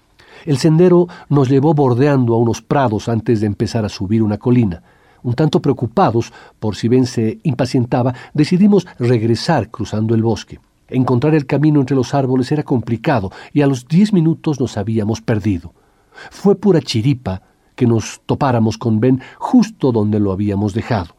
El 0.48 0.58
sendero 0.58 1.08
nos 1.30 1.48
llevó 1.48 1.76
bordeando 1.76 2.34
a 2.34 2.38
unos 2.38 2.63
prados 2.63 3.08
antes 3.08 3.39
de 3.39 3.46
empezar 3.46 3.86
a 3.86 3.89
subir 3.89 4.24
una 4.24 4.39
colina. 4.39 4.82
Un 5.22 5.36
tanto 5.36 5.62
preocupados 5.62 6.34
por 6.60 6.76
si 6.76 6.88
Ben 6.88 7.06
se 7.06 7.38
impacientaba, 7.44 8.15
decidimos 8.34 8.88
regresar 8.98 9.70
cruzando 9.70 10.15
el 10.15 10.24
bosque. 10.24 10.60
Encontrar 10.88 11.36
el 11.36 11.46
camino 11.46 11.82
entre 11.82 11.96
los 11.96 12.15
árboles 12.15 12.52
era 12.52 12.63
complicado 12.63 13.32
y 13.54 13.62
a 13.62 13.67
los 13.67 13.88
diez 13.88 14.12
minutos 14.12 14.60
nos 14.60 14.76
habíamos 14.76 15.22
perdido. 15.22 15.72
Fue 16.32 16.56
pura 16.56 16.82
chiripa 16.82 17.44
que 17.76 17.88
nos 17.88 18.22
topáramos 18.26 18.78
con 18.78 19.00
Ben 19.00 19.22
justo 19.38 19.92
donde 19.92 20.20
lo 20.20 20.32
habíamos 20.32 20.74
dejado. 20.74 21.16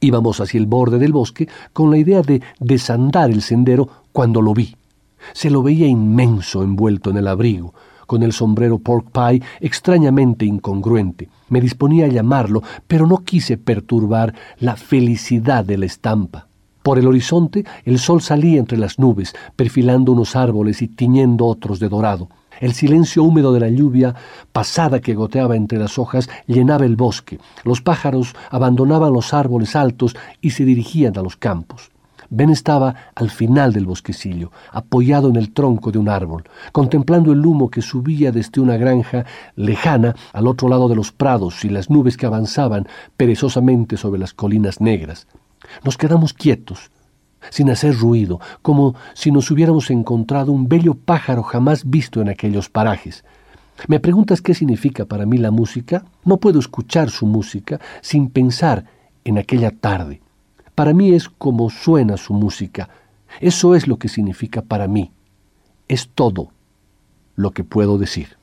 Íbamos 0.00 0.40
hacia 0.40 0.58
el 0.58 0.66
borde 0.66 0.98
del 0.98 1.12
bosque 1.12 1.48
con 1.72 1.90
la 1.90 1.98
idea 1.98 2.22
de 2.22 2.42
desandar 2.60 3.30
el 3.30 3.42
sendero 3.42 3.88
cuando 4.12 4.42
lo 4.42 4.54
vi. 4.54 4.76
Se 5.32 5.50
lo 5.50 5.62
veía 5.62 5.86
inmenso 5.86 6.62
envuelto 6.62 7.10
en 7.10 7.16
el 7.16 7.28
abrigo, 7.28 7.74
con 8.06 8.22
el 8.22 8.32
sombrero 8.32 8.78
pork 8.78 9.10
pie 9.10 9.42
extrañamente 9.60 10.44
incongruente. 10.44 11.28
Me 11.48 11.60
disponía 11.60 12.06
a 12.06 12.08
llamarlo, 12.08 12.62
pero 12.86 13.06
no 13.06 13.18
quise 13.18 13.56
perturbar 13.56 14.34
la 14.58 14.76
felicidad 14.76 15.64
de 15.64 15.78
la 15.78 15.86
estampa. 15.86 16.46
Por 16.82 16.98
el 16.98 17.08
horizonte 17.08 17.64
el 17.84 17.98
sol 17.98 18.22
salía 18.22 18.60
entre 18.60 18.78
las 18.78 18.98
nubes, 18.98 19.34
perfilando 19.56 20.12
unos 20.12 20.36
árboles 20.36 20.82
y 20.82 20.88
tiñendo 20.88 21.46
otros 21.46 21.80
de 21.80 21.88
dorado. 21.88 22.28
El 22.60 22.72
silencio 22.74 23.22
húmedo 23.22 23.52
de 23.52 23.60
la 23.60 23.68
lluvia 23.68 24.14
pasada 24.52 25.00
que 25.00 25.14
goteaba 25.14 25.56
entre 25.56 25.78
las 25.78 25.98
hojas 25.98 26.28
llenaba 26.46 26.86
el 26.86 26.96
bosque. 26.96 27.38
Los 27.64 27.82
pájaros 27.82 28.34
abandonaban 28.50 29.12
los 29.12 29.34
árboles 29.34 29.76
altos 29.76 30.16
y 30.40 30.50
se 30.50 30.64
dirigían 30.64 31.16
a 31.18 31.22
los 31.22 31.36
campos. 31.36 31.90
Ben 32.30 32.50
estaba 32.50 32.94
al 33.14 33.30
final 33.30 33.72
del 33.72 33.86
bosquecillo, 33.86 34.50
apoyado 34.72 35.28
en 35.28 35.36
el 35.36 35.52
tronco 35.52 35.92
de 35.92 35.98
un 35.98 36.08
árbol, 36.08 36.44
contemplando 36.72 37.32
el 37.32 37.44
humo 37.44 37.70
que 37.70 37.82
subía 37.82 38.32
desde 38.32 38.60
una 38.60 38.76
granja 38.76 39.24
lejana 39.54 40.14
al 40.32 40.48
otro 40.48 40.68
lado 40.68 40.88
de 40.88 40.96
los 40.96 41.12
prados 41.12 41.64
y 41.64 41.68
las 41.68 41.88
nubes 41.88 42.16
que 42.16 42.26
avanzaban 42.26 42.88
perezosamente 43.16 43.96
sobre 43.96 44.18
las 44.18 44.34
colinas 44.34 44.80
negras. 44.80 45.28
Nos 45.84 45.96
quedamos 45.96 46.32
quietos, 46.32 46.90
sin 47.50 47.70
hacer 47.70 47.96
ruido, 47.96 48.40
como 48.62 48.94
si 49.14 49.30
nos 49.30 49.50
hubiéramos 49.50 49.90
encontrado 49.90 50.52
un 50.52 50.68
bello 50.68 50.94
pájaro 50.94 51.42
jamás 51.42 51.88
visto 51.88 52.20
en 52.20 52.28
aquellos 52.28 52.68
parajes. 52.68 53.24
¿Me 53.88 54.00
preguntas 54.00 54.40
qué 54.40 54.54
significa 54.54 55.04
para 55.04 55.26
mí 55.26 55.38
la 55.38 55.50
música? 55.50 56.04
No 56.24 56.38
puedo 56.38 56.58
escuchar 56.58 57.10
su 57.10 57.26
música 57.26 57.78
sin 58.00 58.30
pensar 58.30 58.84
en 59.24 59.38
aquella 59.38 59.70
tarde. 59.70 60.20
Para 60.74 60.92
mí 60.92 61.12
es 61.12 61.28
como 61.28 61.70
suena 61.70 62.16
su 62.16 62.32
música. 62.32 62.88
Eso 63.40 63.74
es 63.74 63.86
lo 63.86 63.98
que 63.98 64.08
significa 64.08 64.62
para 64.62 64.88
mí. 64.88 65.12
Es 65.88 66.08
todo 66.14 66.50
lo 67.34 67.50
que 67.50 67.64
puedo 67.64 67.98
decir. 67.98 68.36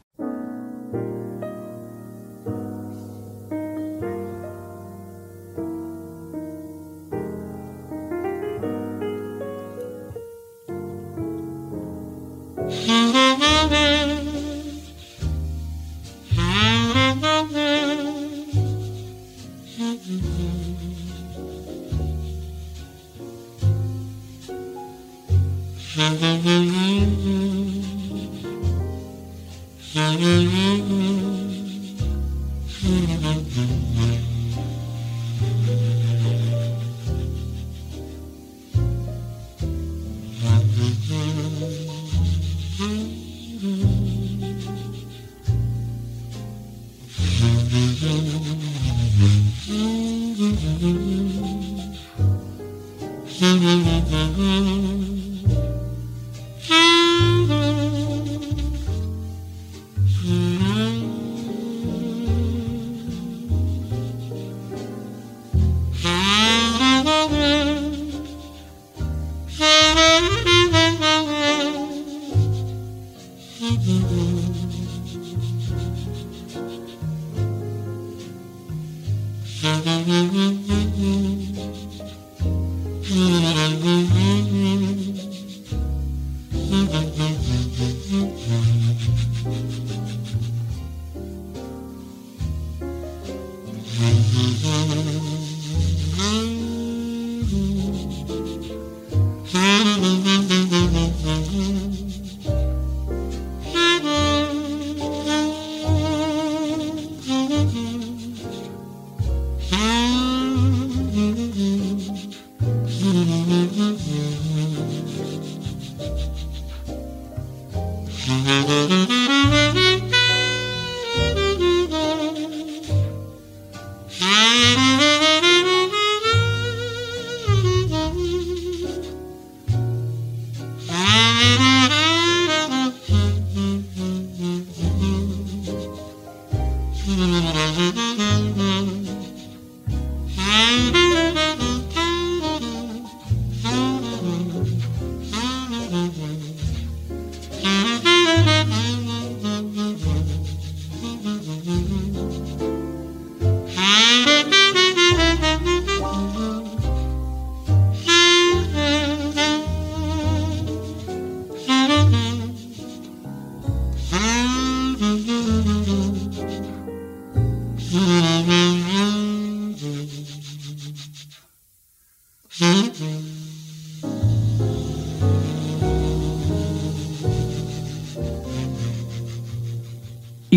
Mm-hmm. 53.63 55.32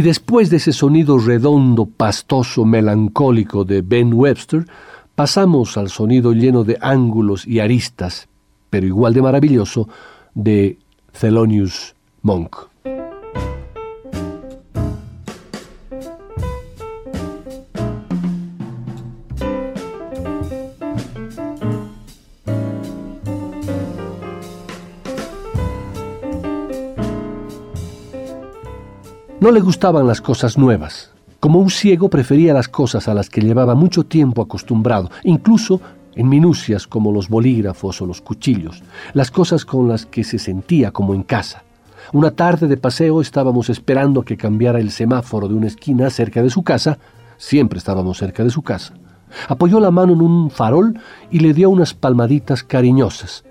Después 0.07 0.51
de 0.51 0.59
ese 0.59 0.73
sonido 0.73 1.19
redondo, 1.19 1.85
pastoso, 1.85 2.65
melancólico 2.65 3.65
de 3.65 3.83
Ben 3.83 4.15
Webster, 4.15 4.65
pasamos 5.17 5.77
al 5.77 5.89
sonido 5.91 6.33
lleno 6.33 6.63
de 6.63 6.79
ángulos 6.81 7.45
y 7.45 7.59
aristas, 7.59 8.29
pero 8.71 8.87
igual 8.87 9.15
de 9.15 9.23
maravilloso, 9.23 9.89
de 10.33 10.79
Thelonious 11.19 11.97
Monk. 12.23 12.55
No 29.47 29.53
le 29.53 29.61
gustaban 29.61 30.09
las 30.09 30.21
cosas 30.21 30.59
nuevas. 30.59 31.13
Como 31.39 31.61
un 31.61 31.71
ciego 31.71 32.11
prefería 32.11 32.53
las 32.53 32.67
cosas 32.67 33.07
a 33.07 33.15
las 33.15 33.31
que 33.31 33.41
llevaba 33.41 33.77
mucho 33.77 34.03
tiempo 34.03 34.43
acostumbrado, 34.43 35.09
incluso 35.23 35.81
en 36.17 36.29
minucias 36.29 36.89
como 36.89 37.13
los 37.13 37.29
bolígrafos 37.29 38.03
o 38.03 38.07
los 38.07 38.21
cuchillos, 38.21 38.83
las 39.15 39.31
cosas 39.31 39.65
con 39.65 39.87
las 39.87 40.05
que 40.05 40.25
se 40.25 40.41
sentía 40.41 40.91
como 40.91 41.15
en 41.15 41.23
casa. 41.23 41.63
Una 42.13 42.33
tarde 42.33 42.67
de 42.67 42.77
paseo 42.77 43.21
estábamos 43.21 43.71
esperando 43.71 44.25
que 44.25 44.37
cambiara 44.37 44.81
el 44.81 44.91
semáforo 44.91 45.47
de 45.47 45.55
una 45.55 45.69
esquina 45.69 46.11
cerca 46.11 46.43
de 46.43 46.51
su 46.51 46.65
casa, 46.65 46.99
siempre 47.37 47.79
estábamos 47.79 48.19
cerca 48.19 48.43
de 48.43 48.51
su 48.51 48.63
casa. 48.63 48.95
Apoyó 49.47 49.79
la 49.79 49.93
mano 49.93 50.13
en 50.15 50.23
un 50.23 50.51
farol 50.51 50.99
y 51.31 51.39
le 51.39 51.55
dio 51.55 51.71
unas 51.71 51.95
palmaditas 51.95 52.65
cariñosas. 52.65 53.45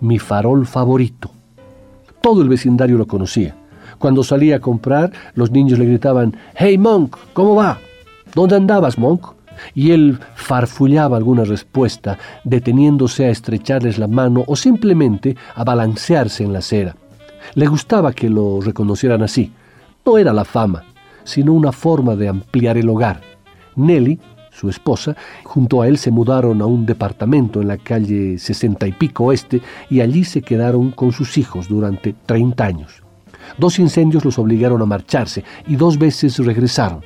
Mi 0.00 0.18
farol 0.18 0.66
favorito. 0.66 1.30
Todo 2.20 2.42
el 2.42 2.50
vecindario 2.50 2.98
lo 2.98 3.06
conocía. 3.06 3.56
Cuando 4.00 4.24
salía 4.24 4.56
a 4.56 4.60
comprar, 4.60 5.12
los 5.34 5.50
niños 5.50 5.78
le 5.78 5.84
gritaban, 5.84 6.34
Hey 6.54 6.78
Monk, 6.78 7.18
¿cómo 7.34 7.54
va? 7.54 7.78
¿Dónde 8.34 8.56
andabas, 8.56 8.96
Monk? 8.96 9.26
Y 9.74 9.90
él 9.90 10.18
farfullaba 10.34 11.18
alguna 11.18 11.44
respuesta, 11.44 12.16
deteniéndose 12.42 13.26
a 13.26 13.28
estrecharles 13.28 13.98
la 13.98 14.06
mano 14.06 14.42
o 14.46 14.56
simplemente 14.56 15.36
a 15.54 15.64
balancearse 15.64 16.42
en 16.42 16.54
la 16.54 16.60
acera. 16.60 16.96
Le 17.52 17.66
gustaba 17.66 18.14
que 18.14 18.30
lo 18.30 18.62
reconocieran 18.62 19.22
así. 19.22 19.52
No 20.06 20.16
era 20.16 20.32
la 20.32 20.46
fama, 20.46 20.82
sino 21.24 21.52
una 21.52 21.70
forma 21.70 22.16
de 22.16 22.28
ampliar 22.28 22.78
el 22.78 22.88
hogar. 22.88 23.20
Nelly, 23.76 24.18
su 24.50 24.70
esposa, 24.70 25.14
junto 25.44 25.82
a 25.82 25.88
él 25.88 25.98
se 25.98 26.10
mudaron 26.10 26.62
a 26.62 26.64
un 26.64 26.86
departamento 26.86 27.60
en 27.60 27.68
la 27.68 27.76
calle 27.76 28.38
sesenta 28.38 28.86
y 28.86 28.92
pico 28.92 29.24
oeste 29.24 29.60
y 29.90 30.00
allí 30.00 30.24
se 30.24 30.40
quedaron 30.40 30.90
con 30.90 31.12
sus 31.12 31.36
hijos 31.36 31.68
durante 31.68 32.14
30 32.24 32.64
años. 32.64 33.02
Dos 33.58 33.78
incendios 33.78 34.24
los 34.24 34.38
obligaron 34.38 34.80
a 34.82 34.86
marcharse 34.86 35.44
y 35.66 35.76
dos 35.76 35.98
veces 35.98 36.38
regresaron. 36.38 37.02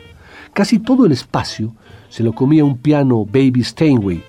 Casi 0.53 0.78
todo 0.78 1.07
el 1.07 1.12
espacio 1.12 1.72
se 2.09 2.22
lo 2.22 2.32
comía 2.32 2.64
un 2.64 2.78
piano 2.78 3.24
Baby 3.24 3.64
Steinway, 3.64 4.22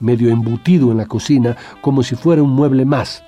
medio 0.00 0.30
embutido 0.30 0.90
en 0.90 0.98
la 0.98 1.06
cocina 1.06 1.56
como 1.80 2.02
si 2.02 2.16
fuera 2.16 2.42
un 2.42 2.50
mueble 2.50 2.84
más. 2.84 3.22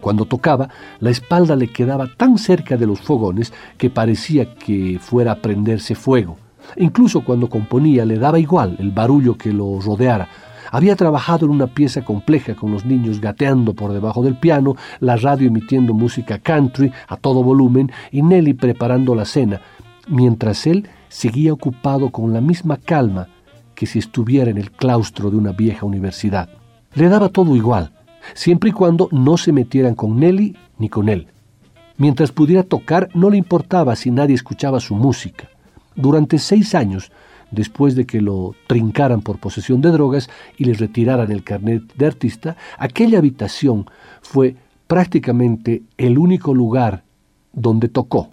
Cuando 0.00 0.26
tocaba, 0.26 0.68
la 1.00 1.08
espalda 1.10 1.56
le 1.56 1.68
quedaba 1.68 2.06
tan 2.06 2.36
cerca 2.36 2.76
de 2.76 2.86
los 2.86 3.00
fogones 3.00 3.52
que 3.78 3.88
parecía 3.88 4.54
que 4.54 4.98
fuera 5.00 5.32
a 5.32 5.36
prenderse 5.36 5.94
fuego. 5.94 6.36
Incluso 6.76 7.24
cuando 7.24 7.48
componía 7.48 8.04
le 8.04 8.18
daba 8.18 8.38
igual 8.38 8.76
el 8.78 8.90
barullo 8.90 9.38
que 9.38 9.52
lo 9.52 9.80
rodeara, 9.80 10.28
había 10.74 10.96
trabajado 10.96 11.46
en 11.46 11.52
una 11.52 11.68
pieza 11.68 12.04
compleja 12.04 12.56
con 12.56 12.72
los 12.72 12.84
niños 12.84 13.20
gateando 13.20 13.74
por 13.74 13.92
debajo 13.92 14.24
del 14.24 14.34
piano, 14.34 14.74
la 14.98 15.14
radio 15.14 15.46
emitiendo 15.46 15.94
música 15.94 16.40
country 16.40 16.90
a 17.06 17.16
todo 17.16 17.44
volumen 17.44 17.92
y 18.10 18.22
Nelly 18.22 18.54
preparando 18.54 19.14
la 19.14 19.24
cena, 19.24 19.60
mientras 20.08 20.66
él 20.66 20.88
seguía 21.08 21.52
ocupado 21.52 22.10
con 22.10 22.32
la 22.32 22.40
misma 22.40 22.76
calma 22.76 23.28
que 23.76 23.86
si 23.86 24.00
estuviera 24.00 24.50
en 24.50 24.58
el 24.58 24.72
claustro 24.72 25.30
de 25.30 25.36
una 25.36 25.52
vieja 25.52 25.86
universidad. 25.86 26.48
Le 26.94 27.08
daba 27.08 27.28
todo 27.28 27.54
igual, 27.54 27.92
siempre 28.34 28.70
y 28.70 28.72
cuando 28.72 29.08
no 29.12 29.36
se 29.36 29.52
metieran 29.52 29.94
con 29.94 30.18
Nelly 30.18 30.56
ni 30.78 30.88
con 30.88 31.08
él. 31.08 31.28
Mientras 31.98 32.32
pudiera 32.32 32.64
tocar, 32.64 33.10
no 33.14 33.30
le 33.30 33.36
importaba 33.36 33.94
si 33.94 34.10
nadie 34.10 34.34
escuchaba 34.34 34.80
su 34.80 34.96
música. 34.96 35.48
Durante 35.94 36.40
seis 36.40 36.74
años 36.74 37.12
después 37.54 37.94
de 37.94 38.06
que 38.06 38.20
lo 38.20 38.54
trincaran 38.66 39.22
por 39.22 39.38
posesión 39.38 39.80
de 39.80 39.90
drogas 39.90 40.28
y 40.56 40.64
le 40.64 40.74
retiraran 40.74 41.30
el 41.30 41.44
carnet 41.44 41.82
de 41.94 42.06
artista, 42.06 42.56
aquella 42.78 43.18
habitación 43.18 43.86
fue 44.22 44.56
prácticamente 44.86 45.82
el 45.96 46.18
único 46.18 46.54
lugar 46.54 47.04
donde 47.52 47.88
tocó. 47.88 48.30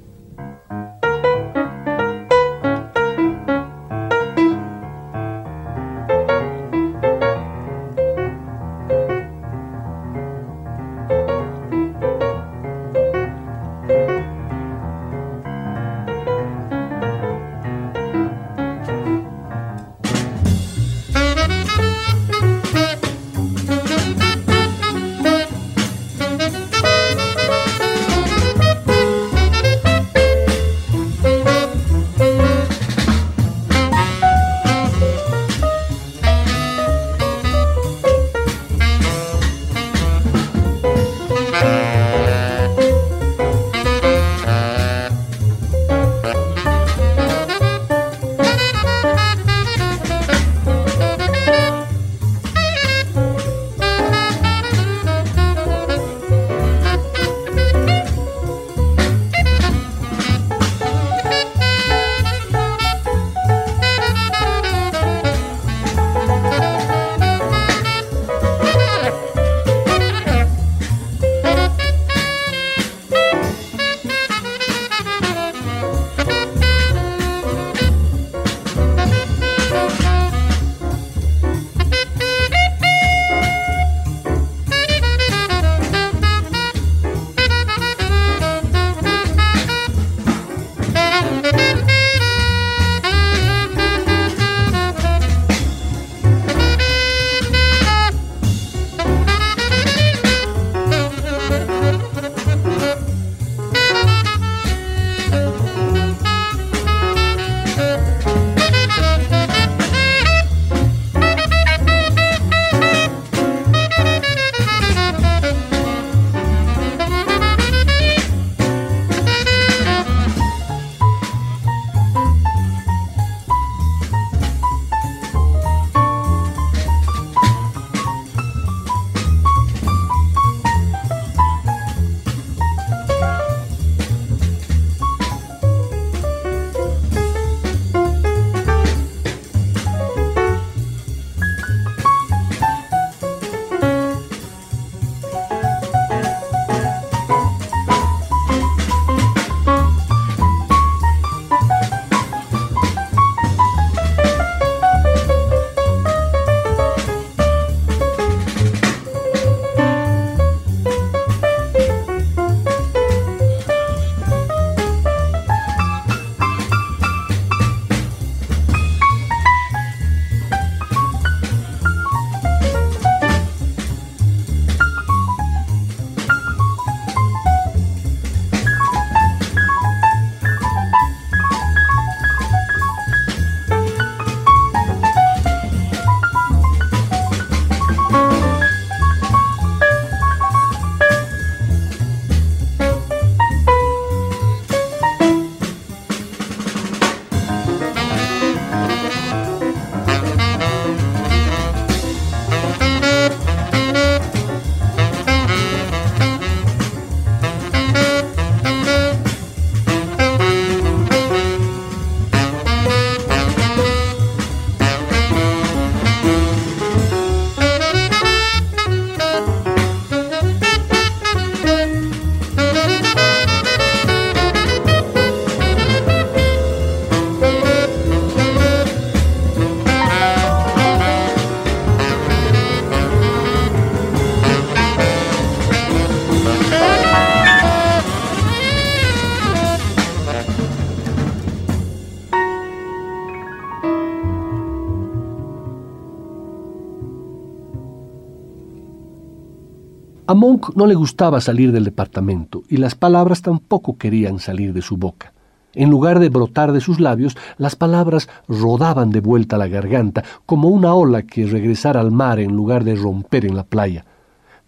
A 250.31 250.33
Monk 250.33 250.77
no 250.77 250.85
le 250.85 250.95
gustaba 250.95 251.41
salir 251.41 251.73
del 251.73 251.83
departamento 251.83 252.63
y 252.69 252.77
las 252.77 252.95
palabras 252.95 253.41
tampoco 253.41 253.97
querían 253.97 254.39
salir 254.39 254.71
de 254.71 254.81
su 254.81 254.95
boca. 254.95 255.33
En 255.73 255.89
lugar 255.89 256.19
de 256.19 256.29
brotar 256.29 256.71
de 256.71 256.79
sus 256.79 257.01
labios, 257.01 257.35
las 257.57 257.75
palabras 257.75 258.29
rodaban 258.47 259.09
de 259.09 259.19
vuelta 259.19 259.57
a 259.57 259.59
la 259.59 259.67
garganta, 259.67 260.23
como 260.45 260.69
una 260.69 260.93
ola 260.93 261.23
que 261.23 261.45
regresara 261.47 261.99
al 261.99 262.11
mar 262.11 262.39
en 262.39 262.55
lugar 262.55 262.85
de 262.85 262.95
romper 262.95 263.43
en 263.43 263.57
la 263.57 263.65
playa. 263.65 264.05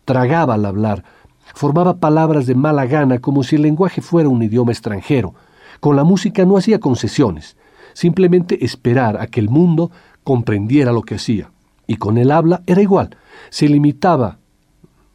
Tragaba 0.04 0.56
al 0.56 0.66
hablar, 0.66 1.06
formaba 1.56 1.96
palabras 1.96 2.46
de 2.46 2.56
mala 2.56 2.86
gana 2.86 3.20
como 3.20 3.42
si 3.42 3.56
el 3.56 3.62
lenguaje 3.62 4.02
fuera 4.02 4.28
un 4.28 4.44
idioma 4.44 4.74
extranjero. 4.74 5.34
Con 5.80 5.96
la 5.96 6.04
música 6.04 6.44
no 6.44 6.58
hacía 6.58 6.82
concesiones, 6.82 7.56
simplemente 7.94 8.66
esperar 8.66 9.16
a 9.16 9.28
que 9.28 9.40
el 9.40 9.48
mundo 9.48 9.92
comprendiera 10.26 10.92
lo 10.92 11.04
que 11.04 11.16
hacía. 11.16 11.52
Y 11.88 11.96
con 11.96 12.18
el 12.18 12.32
habla 12.32 12.64
era 12.66 12.82
igual, 12.82 13.16
se 13.50 13.70
limitaba 13.70 14.40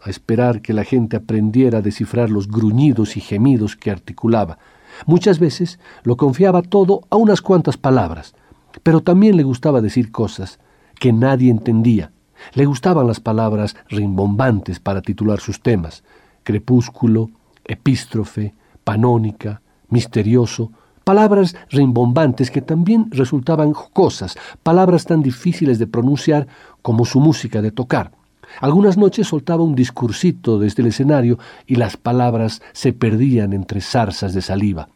a 0.08 0.10
esperar 0.10 0.62
que 0.62 0.72
la 0.72 0.84
gente 0.84 1.16
aprendiera 1.16 1.78
a 1.78 1.82
descifrar 1.82 2.30
los 2.30 2.48
gruñidos 2.48 3.16
y 3.16 3.20
gemidos 3.20 3.76
que 3.76 3.90
articulaba. 3.90 4.58
Muchas 5.06 5.38
veces 5.38 5.78
lo 6.02 6.16
confiaba 6.16 6.62
todo 6.62 7.02
a 7.10 7.16
unas 7.16 7.40
cuantas 7.40 7.76
palabras, 7.76 8.34
pero 8.82 9.02
también 9.02 9.36
le 9.36 9.42
gustaba 9.44 9.80
decir 9.80 10.10
cosas 10.10 10.58
que 10.98 11.12
nadie 11.12 11.50
entendía. 11.50 12.10
Le 12.54 12.64
gustaban 12.64 13.06
las 13.06 13.20
palabras 13.20 13.76
rimbombantes 13.88 14.80
para 14.80 15.02
titular 15.02 15.40
sus 15.40 15.60
temas, 15.60 16.02
crepúsculo, 16.42 17.30
epístrofe, 17.64 18.54
panónica, 18.84 19.60
misterioso, 19.90 20.72
palabras 21.04 21.54
rimbombantes 21.70 22.50
que 22.50 22.62
también 22.62 23.10
resultaban 23.10 23.72
jocosas, 23.72 24.36
palabras 24.62 25.04
tan 25.04 25.22
difíciles 25.22 25.78
de 25.78 25.86
pronunciar 25.86 26.46
como 26.82 27.04
su 27.04 27.20
música 27.20 27.60
de 27.60 27.72
tocar. 27.72 28.17
Algunas 28.60 28.96
noches 28.96 29.28
soltaba 29.28 29.62
un 29.62 29.74
discursito 29.74 30.58
desde 30.58 30.82
el 30.82 30.88
escenario 30.88 31.38
y 31.66 31.76
las 31.76 31.96
palabras 31.96 32.62
se 32.72 32.92
perdían 32.92 33.52
entre 33.52 33.80
zarzas 33.80 34.34
de 34.34 34.42
saliva. 34.42 34.88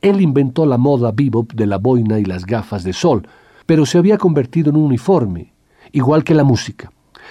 Él 0.00 0.20
inventó 0.20 0.66
la 0.66 0.78
moda 0.78 1.12
bebop 1.12 1.52
de 1.52 1.66
la 1.66 1.78
boina 1.78 2.18
y 2.18 2.24
las 2.24 2.44
gafas 2.44 2.82
de 2.82 2.92
sol, 2.92 3.26
pero 3.66 3.86
se 3.86 3.98
había 3.98 4.18
convertido 4.18 4.70
en 4.70 4.76
un 4.76 4.84
uniforme, 4.84 5.52
igual 5.92 6.24
que 6.24 6.34
la 6.34 6.44
música. 6.44 6.90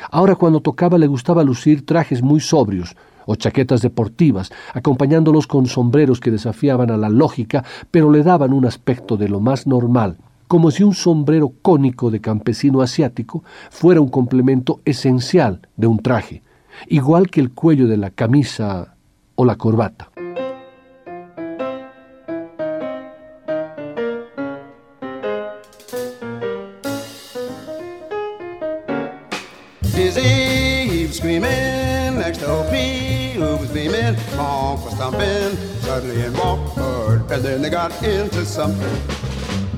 Ahora 0.10 0.36
cuando 0.36 0.62
tocaba 0.62 0.98
le 0.98 1.08
gustaba 1.08 1.44
lucir 1.44 1.86
trajes 1.86 2.22
muy 2.22 2.40
sobrios 2.40 2.96
o 3.26 3.36
chaquetas 3.36 3.82
deportivas, 3.82 4.52
acompañándolos 4.74 5.48
con 5.48 5.68
sombreros 5.68 6.20
que 6.20 6.32
desafiaban 6.32 6.90
a 6.92 6.98
la 6.98 7.10
lógica, 7.10 7.64
pero 7.92 8.10
le 8.10 8.24
daban 8.24 8.54
un 8.54 8.66
aspecto 8.66 9.18
de 9.18 9.30
lo 9.30 9.40
más 9.40 9.68
normal, 9.68 10.18
como 10.52 10.70
si 10.70 10.84
un 10.84 10.94
sombrero 10.94 11.54
cónico 11.62 12.12
de 12.12 12.20
campesino 12.20 12.82
asiático 12.82 13.42
fuera 13.70 14.02
un 14.02 14.10
complemento 14.10 14.82
esencial 14.84 15.66
de 15.78 15.88
un 15.88 16.00
traje, 16.00 16.42
igual 16.88 17.30
que 17.30 17.40
el 17.40 17.52
cuello 17.52 17.88
de 17.88 17.96
la 17.96 18.10
camisa 18.10 18.98
o 19.36 19.46
la 19.46 19.56
corbata. 19.56 20.12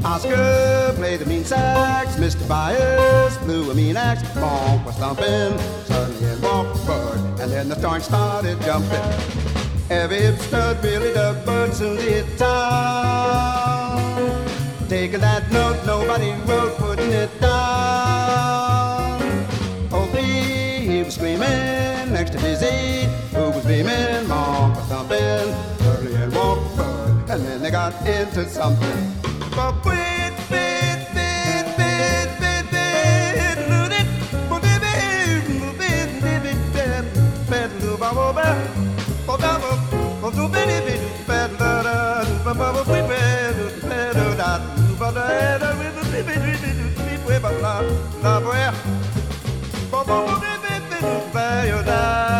Oscar 0.05 0.93
played 0.97 1.21
the 1.21 1.25
mean 1.25 1.45
sax, 1.45 2.17
Mr. 2.17 2.45
Byers 2.47 3.37
blew 3.37 3.71
a 3.71 3.73
mean 3.73 3.95
axe, 3.95 4.21
bonk 4.33 4.85
was 4.85 4.95
thumping, 4.95 5.57
suddenly 5.85 6.29
in 6.29 6.41
walked 6.41 6.85
Bud, 6.85 7.39
and 7.39 7.49
then 7.49 7.69
the 7.69 7.75
storm 7.79 8.01
started 8.01 8.61
jumping. 8.63 8.99
Every 9.89 10.17
hipster 10.17 10.83
really 10.83 11.13
dug 11.13 11.45
Bud 11.45 11.73
soon 11.73 11.97
hit 11.97 12.37
town. 12.37 12.51
Taking 14.89 15.21
that 15.21 15.49
note, 15.53 15.85
nobody 15.85 16.33
wrote, 16.45 16.77
putting 16.77 17.11
it 17.11 17.29
down. 17.39 19.21
Oh, 19.89 20.05
he 20.13 21.01
was 21.01 21.15
screaming 21.15 22.11
next 22.11 22.31
to 22.31 22.39
Busy, 22.39 23.07
who 23.33 23.51
was 23.51 23.65
beaming, 23.65 24.25
bonk 24.27 24.75
was 24.75 24.85
thumping, 24.87 25.53
suddenly 25.79 26.13
in 26.21 26.31
walked 26.31 26.75
Bud, 26.75 27.29
and 27.29 27.45
then 27.45 27.61
they 27.61 27.71
got 27.71 27.93
into 28.05 28.43
something. 28.49 29.22
La, 29.55 29.65
la, 29.65 29.71
la, 29.71 30.63
la, 51.33 51.81
la, 51.81 52.32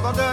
Bobby. 0.00 0.24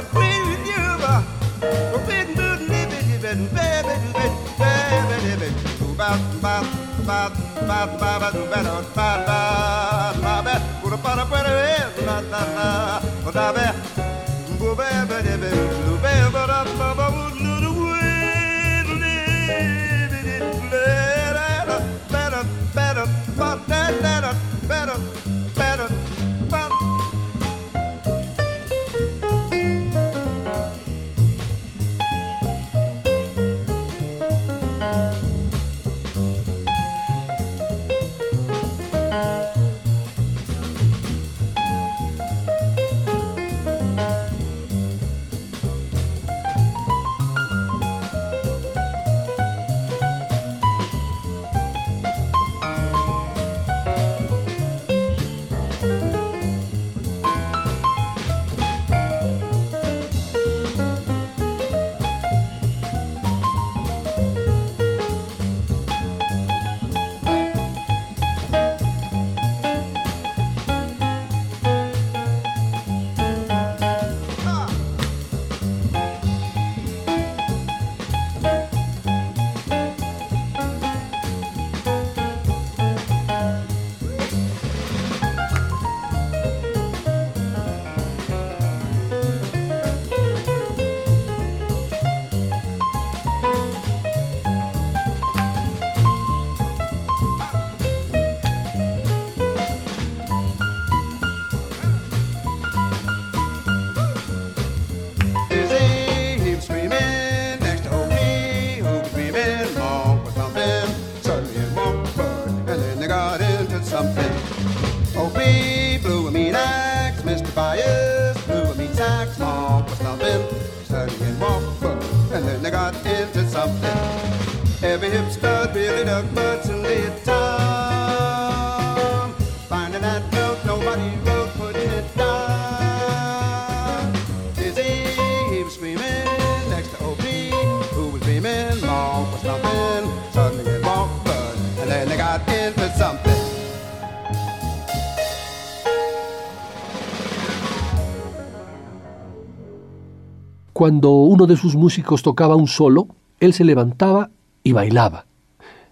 Cuando 150.82 151.11
uno 151.11 151.45
de 151.45 151.57
sus 151.57 151.75
músicos 151.75 152.23
tocaba 152.23 152.55
un 152.55 152.67
solo, 152.67 153.05
él 153.39 153.53
se 153.53 153.63
levantaba 153.63 154.32
y 154.63 154.71
bailaba. 154.71 155.27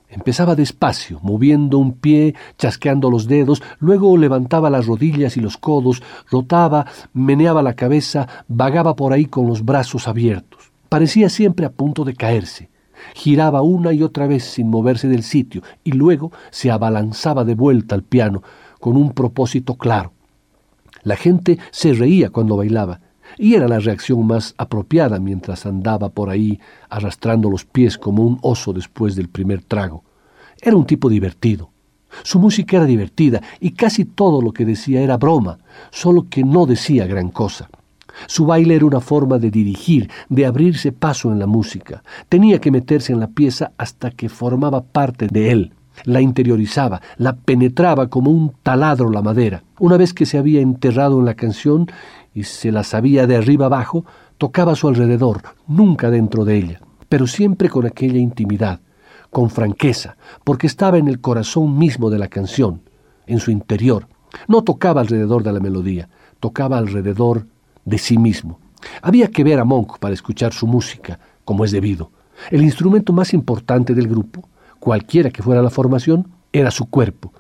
Empezaba 0.10 0.56
despacio, 0.56 1.20
moviendo 1.22 1.78
un 1.78 1.94
pie, 1.94 2.34
chasqueando 2.58 3.12
los 3.12 3.28
dedos, 3.28 3.62
luego 3.78 4.18
levantaba 4.18 4.72
las 4.72 4.88
rodillas 4.88 5.38
y 5.38 5.42
los 5.42 5.58
codos, 5.58 6.02
rotaba, 6.32 6.88
meneaba 7.14 7.62
la 7.62 7.76
cabeza, 7.76 8.28
vagaba 8.48 8.96
por 8.96 9.14
ahí 9.14 9.26
con 9.26 9.46
los 9.46 9.64
brazos 9.64 10.08
abiertos. 10.08 10.72
Parecía 10.90 11.30
siempre 11.30 11.68
a 11.68 11.72
punto 11.72 12.04
de 12.04 12.16
caerse. 12.16 12.72
Giraba 13.14 13.62
una 13.62 13.94
y 13.94 14.02
otra 14.02 14.26
vez 14.26 14.44
sin 14.44 14.72
moverse 14.72 15.08
del 15.08 15.22
sitio 15.22 15.62
y 15.84 15.92
luego 15.92 16.32
se 16.50 16.72
abalanzaba 16.72 17.46
de 17.46 17.54
vuelta 17.54 17.94
al 17.94 18.02
piano 18.02 18.42
con 18.80 18.98
un 18.98 19.12
propósito 19.12 19.76
claro. 19.76 20.14
La 21.04 21.16
gente 21.16 21.60
se 21.70 21.94
reía 21.94 22.32
cuando 22.32 22.58
bailaba 22.58 23.02
y 23.38 23.56
era 23.56 23.68
la 23.68 23.80
reacción 23.80 24.26
más 24.26 24.54
apropiada 24.58 25.20
mientras 25.20 25.66
andaba 25.66 26.10
por 26.10 26.30
ahí 26.30 26.60
arrastrando 26.90 27.50
los 27.50 27.66
pies 27.66 27.98
como 27.98 28.24
un 28.24 28.40
oso 28.42 28.74
después 28.74 29.16
del 29.16 29.30
primer 29.30 29.64
trago. 29.64 30.04
Era 30.62 30.76
un 30.76 30.86
tipo 30.86 31.10
divertido. 31.10 31.72
Su 32.24 32.40
música 32.40 32.78
era 32.78 32.86
divertida 32.86 33.42
y 33.60 33.72
casi 33.72 34.06
todo 34.06 34.42
lo 34.42 34.52
que 34.52 34.66
decía 34.66 35.02
era 35.02 35.18
broma, 35.18 35.60
solo 35.92 36.28
que 36.30 36.44
no 36.44 36.66
decía 36.66 37.06
gran 37.06 37.30
cosa. 37.30 37.70
Su 38.28 38.46
baile 38.46 38.76
era 38.76 38.86
una 38.86 39.00
forma 39.00 39.38
de 39.38 39.52
dirigir, 39.52 40.10
de 40.28 40.46
abrirse 40.46 40.92
paso 40.92 41.32
en 41.32 41.40
la 41.40 41.48
música. 41.48 42.04
Tenía 42.28 42.60
que 42.60 42.72
meterse 42.72 43.14
en 43.14 43.20
la 43.20 43.28
pieza 43.28 43.72
hasta 43.78 44.12
que 44.12 44.30
formaba 44.30 44.82
parte 44.82 45.28
de 45.28 45.52
él. 45.52 45.74
La 46.06 46.22
interiorizaba, 46.22 47.02
la 47.18 47.36
penetraba 47.36 48.08
como 48.08 48.32
un 48.32 48.54
taladro 48.64 49.12
la 49.12 49.22
madera. 49.22 49.64
Una 49.80 49.98
vez 49.98 50.14
que 50.14 50.26
se 50.26 50.38
había 50.38 50.62
enterrado 50.62 51.20
en 51.20 51.26
la 51.26 51.34
canción 51.34 51.88
y 52.34 52.44
se 52.44 52.72
la 52.72 52.84
sabía 52.84 53.28
de 53.28 53.36
arriba 53.36 53.66
abajo, 53.68 54.06
tocaba 54.38 54.74
a 54.74 54.76
su 54.76 54.88
alrededor, 54.88 55.42
nunca 55.68 56.10
dentro 56.10 56.46
de 56.46 56.58
ella, 56.58 56.82
pero 57.10 57.28
siempre 57.28 57.70
con 57.70 57.86
aquella 57.86 58.20
intimidad, 58.20 58.82
con 59.30 59.50
franqueza, 59.50 60.18
porque 60.44 60.68
estaba 60.68 60.98
en 60.98 61.08
el 61.08 61.20
corazón 61.22 61.78
mismo 61.78 62.10
de 62.10 62.20
la 62.20 62.28
canción, 62.28 62.82
en 63.28 63.40
su 63.40 63.52
interior. 63.52 64.08
No 64.48 64.64
tocaba 64.64 65.02
alrededor 65.02 65.44
de 65.44 65.52
la 65.52 65.60
melodía, 65.60 66.10
tocaba 66.40 66.78
alrededor 66.78 67.48
de 67.86 67.98
sí 67.98 68.18
mismo. 68.18 68.60
Había 69.02 69.30
que 69.30 69.44
ver 69.44 69.60
a 69.60 69.66
Monk 69.66 70.00
para 70.00 70.14
escuchar 70.14 70.54
su 70.54 70.68
música, 70.68 71.20
como 71.46 71.66
es 71.66 71.72
debido. 71.72 72.12
El 72.52 72.62
instrumento 72.64 73.12
más 73.12 73.34
importante 73.34 73.94
del 73.94 74.08
grupo, 74.08 74.48
cualquiera 74.80 75.30
que 75.30 75.44
fuera 75.44 75.62
la 75.62 75.70
formación, 75.70 76.32
era 76.54 76.72
su 76.72 76.90
cuerpo. 76.90 77.34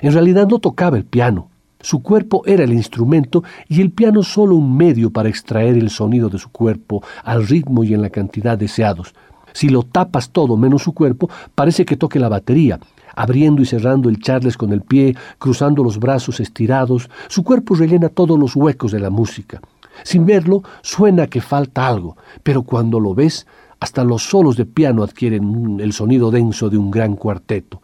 En 0.00 0.12
realidad 0.12 0.46
no 0.48 0.58
tocaba 0.58 0.96
el 0.96 1.04
piano, 1.04 1.48
su 1.82 2.02
cuerpo 2.02 2.42
era 2.46 2.64
el 2.64 2.72
instrumento 2.72 3.44
y 3.68 3.80
el 3.80 3.90
piano 3.90 4.22
solo 4.22 4.56
un 4.56 4.76
medio 4.76 5.10
para 5.10 5.28
extraer 5.28 5.76
el 5.76 5.90
sonido 5.90 6.28
de 6.28 6.38
su 6.38 6.50
cuerpo 6.50 7.02
al 7.24 7.46
ritmo 7.46 7.84
y 7.84 7.92
en 7.92 8.02
la 8.02 8.10
cantidad 8.10 8.56
deseados. 8.56 9.14
Si 9.52 9.68
lo 9.68 9.82
tapas 9.82 10.30
todo 10.30 10.56
menos 10.56 10.82
su 10.82 10.94
cuerpo, 10.94 11.28
parece 11.54 11.84
que 11.84 11.96
toque 11.96 12.18
la 12.18 12.28
batería, 12.28 12.80
abriendo 13.14 13.60
y 13.60 13.66
cerrando 13.66 14.08
el 14.08 14.20
charles 14.20 14.56
con 14.56 14.72
el 14.72 14.80
pie, 14.80 15.14
cruzando 15.38 15.84
los 15.84 15.98
brazos 15.98 16.40
estirados, 16.40 17.10
su 17.28 17.42
cuerpo 17.42 17.74
rellena 17.74 18.08
todos 18.08 18.38
los 18.38 18.56
huecos 18.56 18.92
de 18.92 19.00
la 19.00 19.10
música. 19.10 19.60
Sin 20.04 20.24
verlo, 20.24 20.62
suena 20.80 21.26
que 21.26 21.40
falta 21.40 21.86
algo, 21.86 22.16
pero 22.42 22.62
cuando 22.62 22.98
lo 22.98 23.14
ves, 23.14 23.46
hasta 23.78 24.04
los 24.04 24.22
solos 24.22 24.56
de 24.56 24.64
piano 24.64 25.02
adquieren 25.02 25.80
el 25.80 25.92
sonido 25.92 26.30
denso 26.30 26.70
de 26.70 26.78
un 26.78 26.90
gran 26.90 27.16
cuarteto. 27.16 27.82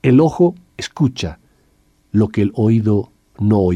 El 0.00 0.20
ojo 0.20 0.54
escucha 0.76 1.38
lo 2.10 2.28
que 2.28 2.42
el 2.42 2.52
oído 2.54 3.10
no 3.40 3.72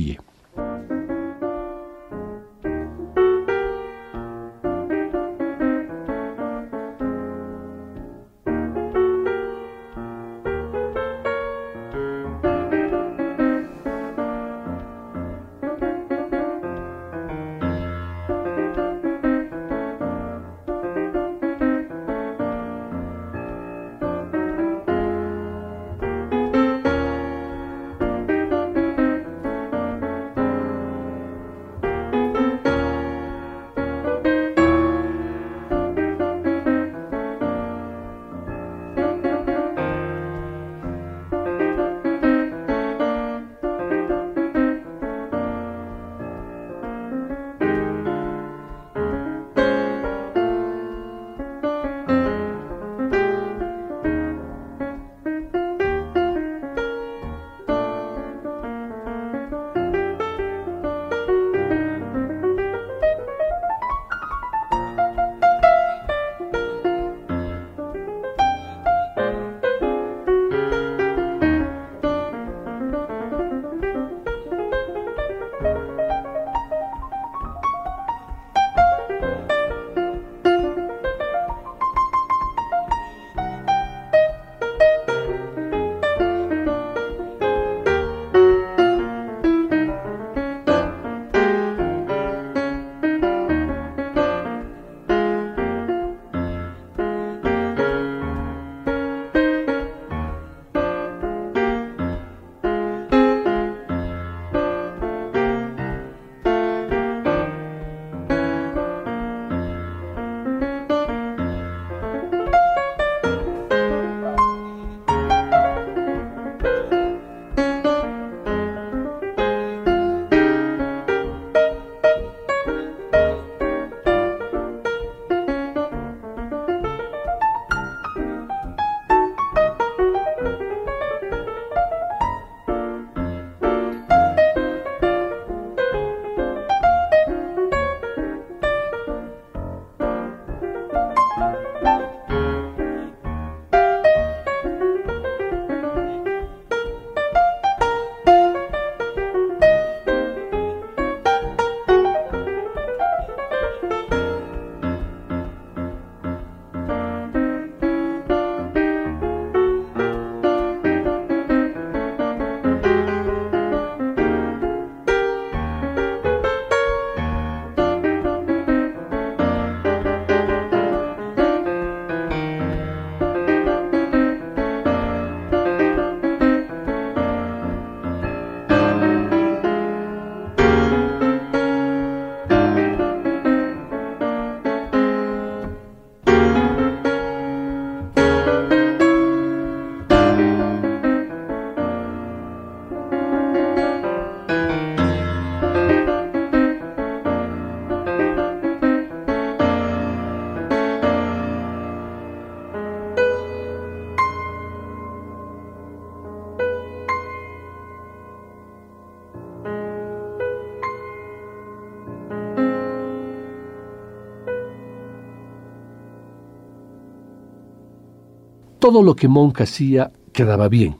Todo 218.86 219.02
lo 219.02 219.16
que 219.16 219.26
Monk 219.26 219.62
hacía 219.62 220.12
quedaba 220.32 220.68
bien. 220.68 220.98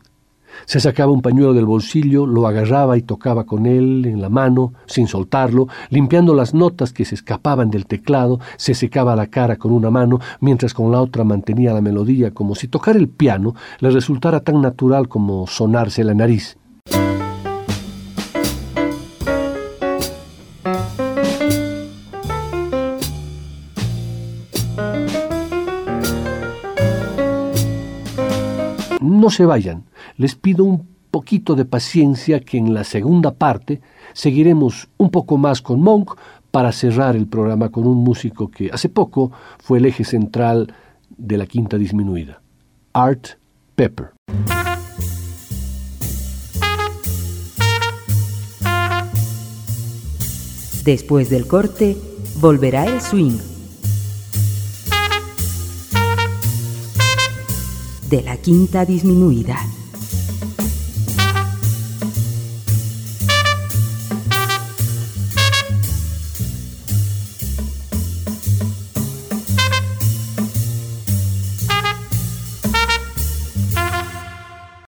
Se 0.65 0.81
sacaba 0.81 1.13
un 1.13 1.23
pañuelo 1.23 1.55
del 1.55 1.67
bolsillo, 1.67 2.27
lo 2.27 2.49
agarraba 2.49 2.99
y 2.99 3.03
tocaba 3.03 3.47
con 3.47 3.65
él 3.65 4.05
en 4.07 4.21
la 4.21 4.29
mano, 4.29 4.73
sin 4.87 5.07
soltarlo, 5.07 5.69
limpiando 5.89 6.35
las 6.35 6.53
notas 6.53 6.93
que 6.93 7.05
se 7.05 7.15
escapaban 7.15 7.71
del 7.71 7.87
teclado, 7.87 8.41
se 8.57 8.75
secaba 8.75 9.15
la 9.15 9.29
cara 9.29 9.55
con 9.55 9.71
una 9.71 9.89
mano, 9.89 10.19
mientras 10.41 10.75
con 10.75 10.91
la 10.91 11.01
otra 11.01 11.23
mantenía 11.23 11.73
la 11.73 11.81
melodía, 11.81 12.33
como 12.33 12.57
si 12.57 12.67
tocar 12.67 12.97
el 12.97 13.09
piano 13.09 13.55
le 13.79 13.91
resultara 13.91 14.41
tan 14.41 14.61
natural 14.61 15.07
como 15.07 15.47
sonarse 15.47 16.03
la 16.03 16.15
nariz. 16.15 16.59
No 29.27 29.31
se 29.31 29.45
vayan 29.45 29.83
les 30.19 30.37
pido 30.37 30.63
un 30.63 30.87
poquito 31.11 31.57
de 31.57 31.65
paciencia 31.65 32.39
que 32.39 32.59
en 32.59 32.73
la 32.73 32.85
segunda 32.85 33.35
parte 33.35 33.81
seguiremos 34.13 34.89
un 34.99 35.11
poco 35.11 35.37
más 35.37 35.61
con 35.61 35.81
Monk 35.81 36.17
para 36.53 36.71
cerrar 36.71 37.17
el 37.17 37.27
programa 37.27 37.71
con 37.71 37.89
un 37.89 38.05
músico 38.05 38.53
que 38.53 38.71
hace 38.73 38.89
poco 38.89 39.33
fue 39.59 39.79
el 39.79 39.87
eje 39.87 40.05
central 40.05 40.73
de 41.17 41.39
la 41.39 41.47
quinta 41.47 41.77
disminuida, 41.77 42.41
Art 42.93 43.31
Pepper. 43.75 44.13
Después 50.85 51.31
del 51.31 51.49
corte, 51.49 51.97
volverá 52.41 52.87
el 52.87 53.01
swing. 53.01 53.56
De 58.09 58.23
la 58.23 58.37
quinta 58.37 58.85
disminuida. 58.85 59.76